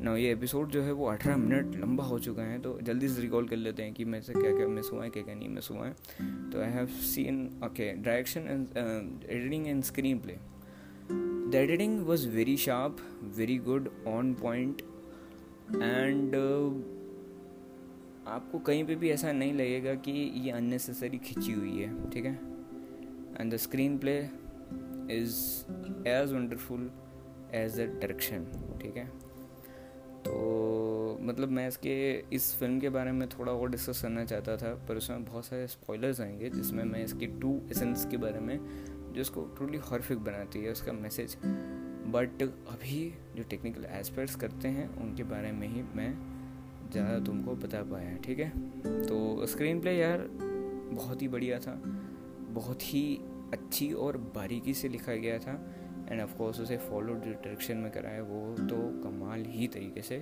ना 0.00 0.16
ये 0.16 0.32
एपिसोड 0.32 0.68
जो 0.68 0.82
है 0.82 0.92
वो 0.92 1.06
अठारह 1.06 1.36
मिनट 1.36 1.76
लंबा 1.76 2.04
हो 2.04 2.18
चुका 2.18 2.42
है 2.42 2.58
तो 2.58 2.78
जल्दी 2.82 3.08
से 3.08 3.22
रिकॉल 3.22 3.48
कर 3.48 3.56
लेते 3.56 3.82
हैं 3.82 3.92
कि 3.92 4.04
मैं 4.04 4.20
से 4.20 4.32
क्या 4.32 4.56
क्या 4.56 4.68
मिस 4.68 4.90
हुआ 4.92 5.04
है, 5.04 5.10
क्या 5.10 5.22
क्या 5.22 5.34
नहीं 5.34 5.48
मिस 5.48 5.70
हुआ 5.70 5.86
है। 5.86 5.94
तो 6.50 6.60
I 6.60 6.70
have 6.70 6.86
seen 6.86 7.60
okay 7.64 7.92
direction 7.92 8.40
and 8.40 9.30
editing 9.30 9.66
and 9.66 9.82
screenplay 10.18 10.36
the 11.50 11.54
editing 11.54 12.06
was 12.06 12.28
very 12.28 12.56
sharp 12.56 12.96
very 13.36 13.58
good 13.58 13.90
on 14.06 14.34
point 14.34 14.82
and 15.82 16.34
आपको 18.26 18.58
कहीं 18.58 18.84
पे 18.84 18.94
भी 18.94 19.10
ऐसा 19.10 19.32
नहीं 19.32 19.52
लगेगा 19.52 19.94
कि 19.94 20.12
ये 20.44 20.50
अननेसेसरी 20.50 21.18
खिंची 21.18 21.52
हुई 21.52 21.78
है, 21.78 22.10
ठीक 22.10 22.24
है? 22.24 22.38
And 23.40 23.52
the 23.54 23.56
screenplay 23.98 24.18
is 25.14 25.36
as 26.08 26.32
wonderful 26.32 26.90
as 27.54 27.76
the 27.76 27.80
direction 27.80 28.44
ठीक 28.82 28.96
है? 28.96 29.23
तो 30.26 31.18
मतलब 31.20 31.50
मैं 31.50 31.68
इसके, 31.68 32.24
इस 32.32 32.54
फ़िल्म 32.56 32.80
के 32.80 32.88
बारे 32.88 33.12
में 33.12 33.28
थोड़ा 33.28 33.52
और 33.52 33.70
डिस्कस 33.70 34.02
करना 34.02 34.24
चाहता 34.24 34.56
था, 34.56 34.74
पर 34.88 34.96
उसमें 34.96 35.24
बहुत 35.24 35.44
सारे 35.44 35.66
स्पॉयलर्स 35.66 36.20
आएँगे, 36.20 36.50
जिसमें 36.50 36.84
मैं 36.84 37.04
इसकी 37.04 37.26
टू 37.26 37.60
एसेंस 37.70 38.06
के 38.10 38.16
बारे 38.16 38.40
में, 38.40 38.58
जो 39.12 39.20
इसको 39.20 39.42
टोटली 39.42 39.78
हॉर्फिक 39.78 40.18
बनाती 40.18 40.60
है, 40.60 40.72
उसका 40.72 40.92
मैसेज 40.92 41.36
बट 42.04 42.42
अभी 42.42 43.14
जो 43.36 43.42
टेक्निकल 43.42 43.84
एस्पेक्ट्स 43.84 44.34
करते 44.36 44.68
हैं, 44.68 44.88
उनके 45.02 45.22
बारे 45.22 45.52
में 45.52 45.68
ही 45.68 45.82
मैं 45.96 46.14
ज़्यादा 46.92 47.18
तुमको 47.18 47.54
बता 47.56 47.82
पाया 47.82 48.16
ठीक 48.16 48.38
है? 48.38 48.48
तो 49.06 49.46
स्क्रीन 49.46 49.80
प्ले 49.80 49.92
यार 49.92 50.28
बहुत 50.92 51.22
ही 51.22 51.28
बढ़िया 51.28 51.58
था, 51.58 51.82
बहुत 52.50 52.82
ही 52.82 53.20
अच्छी 53.52 53.92
और 53.92 54.16
बारीकी 54.16 54.74
से 54.74 54.88
लिखा 54.88 55.14
गया 55.14 55.38
था। 55.38 55.54
एंड 56.08 56.20
ऑफ़ 56.20 56.36
कोर्स 56.36 56.60
उसे 56.60 56.76
फॉलो 56.76 57.14
जो 57.14 57.32
डायरेक्शन 57.32 57.76
में 57.76 57.92
कराया 57.92 58.22
वो 58.22 58.56
तो 58.56 59.02
कमाल 59.02 59.44
ही 59.44 59.66
तरीके 59.66 60.02
से 60.02 60.16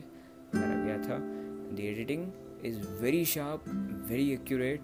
करा 0.55 0.85
गया 0.85 0.99
था। 0.99 1.19
The 1.77 1.81
editing 1.81 2.33
is 2.65 2.81
very 2.81 3.25
sharp 3.25 3.65
very 4.09 4.33
accurate 4.33 4.83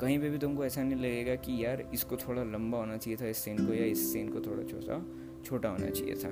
कहीं 0.00 0.18
पे 0.18 0.30
भी 0.30 0.38
तुमको 0.38 0.64
ऐसा 0.64 0.82
नहीं 0.82 1.00
लगेगा 1.00 1.34
कि 1.34 1.64
यार 1.64 1.90
इसको 1.94 2.16
थोड़ा 2.16 2.44
लंबा 2.44 2.78
होना 2.78 2.96
चाहिए 2.96 3.16
था 3.16 3.28
इस 3.28 3.36
सीन 3.36 3.66
को 3.66 3.74
या 3.74 3.84
इस 3.84 4.12
सीन 4.12 4.32
को 4.32 4.40
थोड़ा 4.40 4.62
छोटा 4.62 5.06
छोटा 5.44 5.68
होना 5.68 5.90
चाहिए 5.90 6.14
था। 6.14 6.30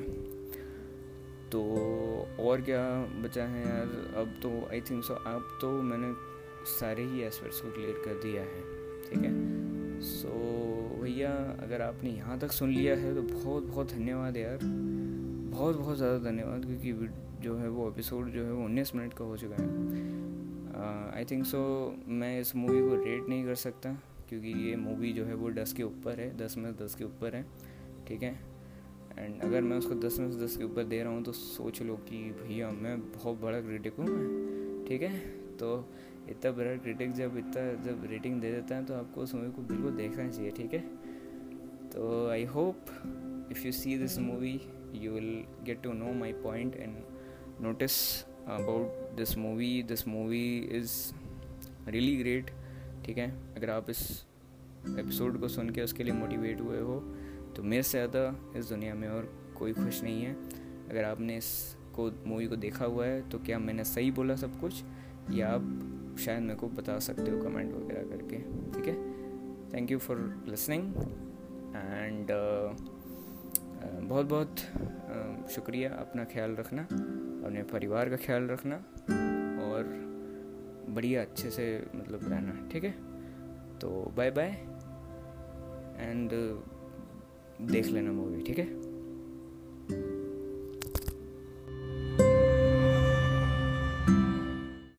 तो 1.50 1.62
और 2.40 2.60
क्या 2.60 3.02
बचा 3.22 3.44
है 3.44 3.68
यार? 3.68 4.14
अब 4.16 4.28
तो 4.42 4.68
आई 4.70 4.80
थिंक 4.80 5.04
सो 5.04 5.14
अब 5.14 5.58
तो 5.60 5.82
मैंने 5.82 6.14
सारे 6.66 7.02
ही 7.02 7.22
एस्पेक्ट्स 7.22 7.60
को 7.60 7.70
क्लियर 7.70 8.02
कर 8.04 8.14
दिया 8.14 8.42
है 8.42 8.62
ठीक 9.02 9.18
है? 9.18 9.54
सो 10.00 10.28
so, 10.28 10.73
भैया 11.14 11.30
अगर 11.62 11.82
आपने 11.82 12.10
यहाँ 12.10 12.38
तक 12.38 12.52
सुन 12.52 12.70
लिया 12.70 12.94
है 12.96 13.14
तो 13.14 13.22
बहुत 13.24 13.64
बहुत 13.64 13.92
धन्यवाद 13.92 14.36
यार। 14.36 14.58
बहुत 14.62 15.76
बहुत 15.76 15.96
ज़्यादा 15.96 16.18
धन्यवाद, 16.20 16.64
क्योंकि 16.64 16.92
जो 17.42 17.56
है 17.56 17.68
वो 17.68 17.88
एपिसोड 17.88 18.30
जो 18.30 18.44
है 18.44 18.52
वो 18.52 18.64
उन्नीस 18.64 18.94
मिनट 18.94 19.12
का 19.14 19.24
हो 19.24 19.36
चुका 19.36 19.56
है। 19.56 19.68
आई 21.14 21.24
थिंक 21.30 21.44
सो 21.46 21.60
मैं 22.08 22.40
इस 22.40 22.54
मूवी 22.56 22.80
को 22.80 22.94
रेट 23.04 23.28
नहीं 23.28 23.44
कर 23.44 23.54
सकता, 23.56 23.92
क्योंकि 24.28 24.52
ये 24.68 24.74
मूवी 24.76 25.12
जो 25.12 25.24
है 25.24 25.34
वो 25.34 25.50
दस 25.52 25.72
के 25.72 25.82
ऊपर 25.82 26.20
है, 26.20 26.36
दस 26.38 26.56
में 26.58 26.72
दस 26.76 26.94
के 26.94 27.04
ऊपर 27.04 27.36
है, 27.36 27.44
ठीक 28.08 28.22
है? 28.22 28.34
एंड 29.18 29.40
अगर 29.42 29.62
मैं 29.62 29.76
उसको 29.78 29.94
दस 29.96 30.18
में 30.20 30.30
से 30.32 30.44
दस 30.44 30.56
के 30.56 30.64
ऊपर 30.64 30.84
दे 30.84 31.02
रहा 31.02 31.12
हूँ 31.12 31.22
तो 31.24 31.32
सोच 31.34 31.82
लो 31.82 31.96
कि 32.08 32.24
भैया, 32.40 32.70
मैं 32.72 33.00
बहुत 33.12 33.40
बड़ा 33.40 33.60
क्रिटिक 33.60 33.98
हूँ 33.98 34.08
ठीक 34.86 35.02
है? 35.02 35.18
तो 35.58 35.70
इतना 36.30 36.50
बड़ा 36.52 36.76
क्रिटिक 36.76 37.12
जब 37.12 37.36
इतना, 37.38 37.72
जब 37.84 38.06
रेटिंग 38.10 38.40
दे 38.40 38.52
देता 38.52 38.76
है 38.76 38.84
तो 38.84 38.94
आपको 38.94 39.20
उस 39.20 39.34
मूवी 39.34 39.50
को 39.50 39.62
बिल्कुल 39.64 39.96
देखना 39.96 40.28
चाहिए, 40.28 40.50
ठीक 40.50 40.74
है? 40.74 40.84
तो 41.94 42.28
I 42.30 42.44
hope 42.44 42.86
if 43.50 43.64
you 43.66 43.72
see 43.72 43.96
this 43.98 44.18
movie 44.18 44.60
you 44.94 45.12
will 45.12 45.44
get 45.64 45.82
to 45.82 45.92
know 45.92 46.12
my 46.12 46.32
point 46.32 46.76
and 46.76 46.96
notice 47.60 48.24
about 48.24 49.16
this 49.16 49.36
movie 49.38 49.82
this 49.82 50.08
movie 50.08 50.58
is 50.58 50.92
really 51.88 52.16
great 52.16 52.50
ठीक 53.04 53.18
है? 53.18 53.30
अगर 53.56 53.70
आप 53.70 53.90
इस 53.90 54.26
एपिसोड 54.98 55.40
को 55.40 55.48
सुन 55.48 55.70
के 55.70 55.82
उसके 55.82 56.02
लिए 56.02 56.12
मोटिवेट 56.12 56.60
हुए 56.60 56.80
हो 56.80 56.98
तो 57.56 57.62
मेरे 57.62 57.82
से 57.82 57.90
ज़्यादा 57.90 58.52
इस 58.58 58.68
दुनिया 58.68 58.94
में 58.94 59.08
और 59.08 59.32
कोई 59.58 59.72
खुश 59.72 60.02
नहीं 60.02 60.22
है। 60.22 60.34
अगर 60.90 61.04
आपने 61.04 61.36
इस 61.36 61.76
को 61.96 62.10
मूवी 62.26 62.46
को 62.46 62.56
देखा 62.56 62.84
हुआ 62.84 63.06
है 63.06 63.28
तो 63.30 63.38
क्या 63.38 63.58
मैंने 63.58 63.84
सही 63.84 64.10
बोला 64.10 64.36
सब 64.36 64.60
कुछ? 64.60 64.82
या 65.30 65.48
आप 65.48 66.16
शायद 66.20 66.42
मेरे 66.42 66.54
को 66.54 66.68
बता 66.68 66.98
सकते 66.98 67.30
हो 67.30 67.42
कमेंट 67.42 67.72
वगैरह 67.74 68.08
करके, 68.08 68.38
ठीक 68.72 68.88
है? 68.88 68.96
Thank 69.74 69.90
you 69.90 69.98
for 69.98 70.44
listening 70.48 70.92
and 71.76 72.26
बहुत 74.08 74.26
बहुत 74.26 74.56
uh, 74.56 75.50
शुक्रिया 75.50 75.90
अपना 75.90 76.24
ख्याल 76.24 76.56
रखना 76.56 76.82
अपने 76.82 77.62
परिवार 77.62 78.08
का 78.08 78.16
ख्याल 78.16 78.48
रखना 78.48 78.76
और 79.64 79.84
बढ़िया 80.88 81.22
अच्छे 81.22 81.50
से 81.50 81.86
मतलब 81.94 82.20
रहना 82.22 82.68
ठीक 82.72 82.84
है? 82.84 82.90
तो 83.78 84.12
बाय 84.16 84.30
बाय 84.30 84.48
एंड 85.98 86.30
देख 87.70 87.86
लेना 87.86 88.12
मूवी 88.12 88.42
ठीक 88.42 88.58
है? 88.58 88.83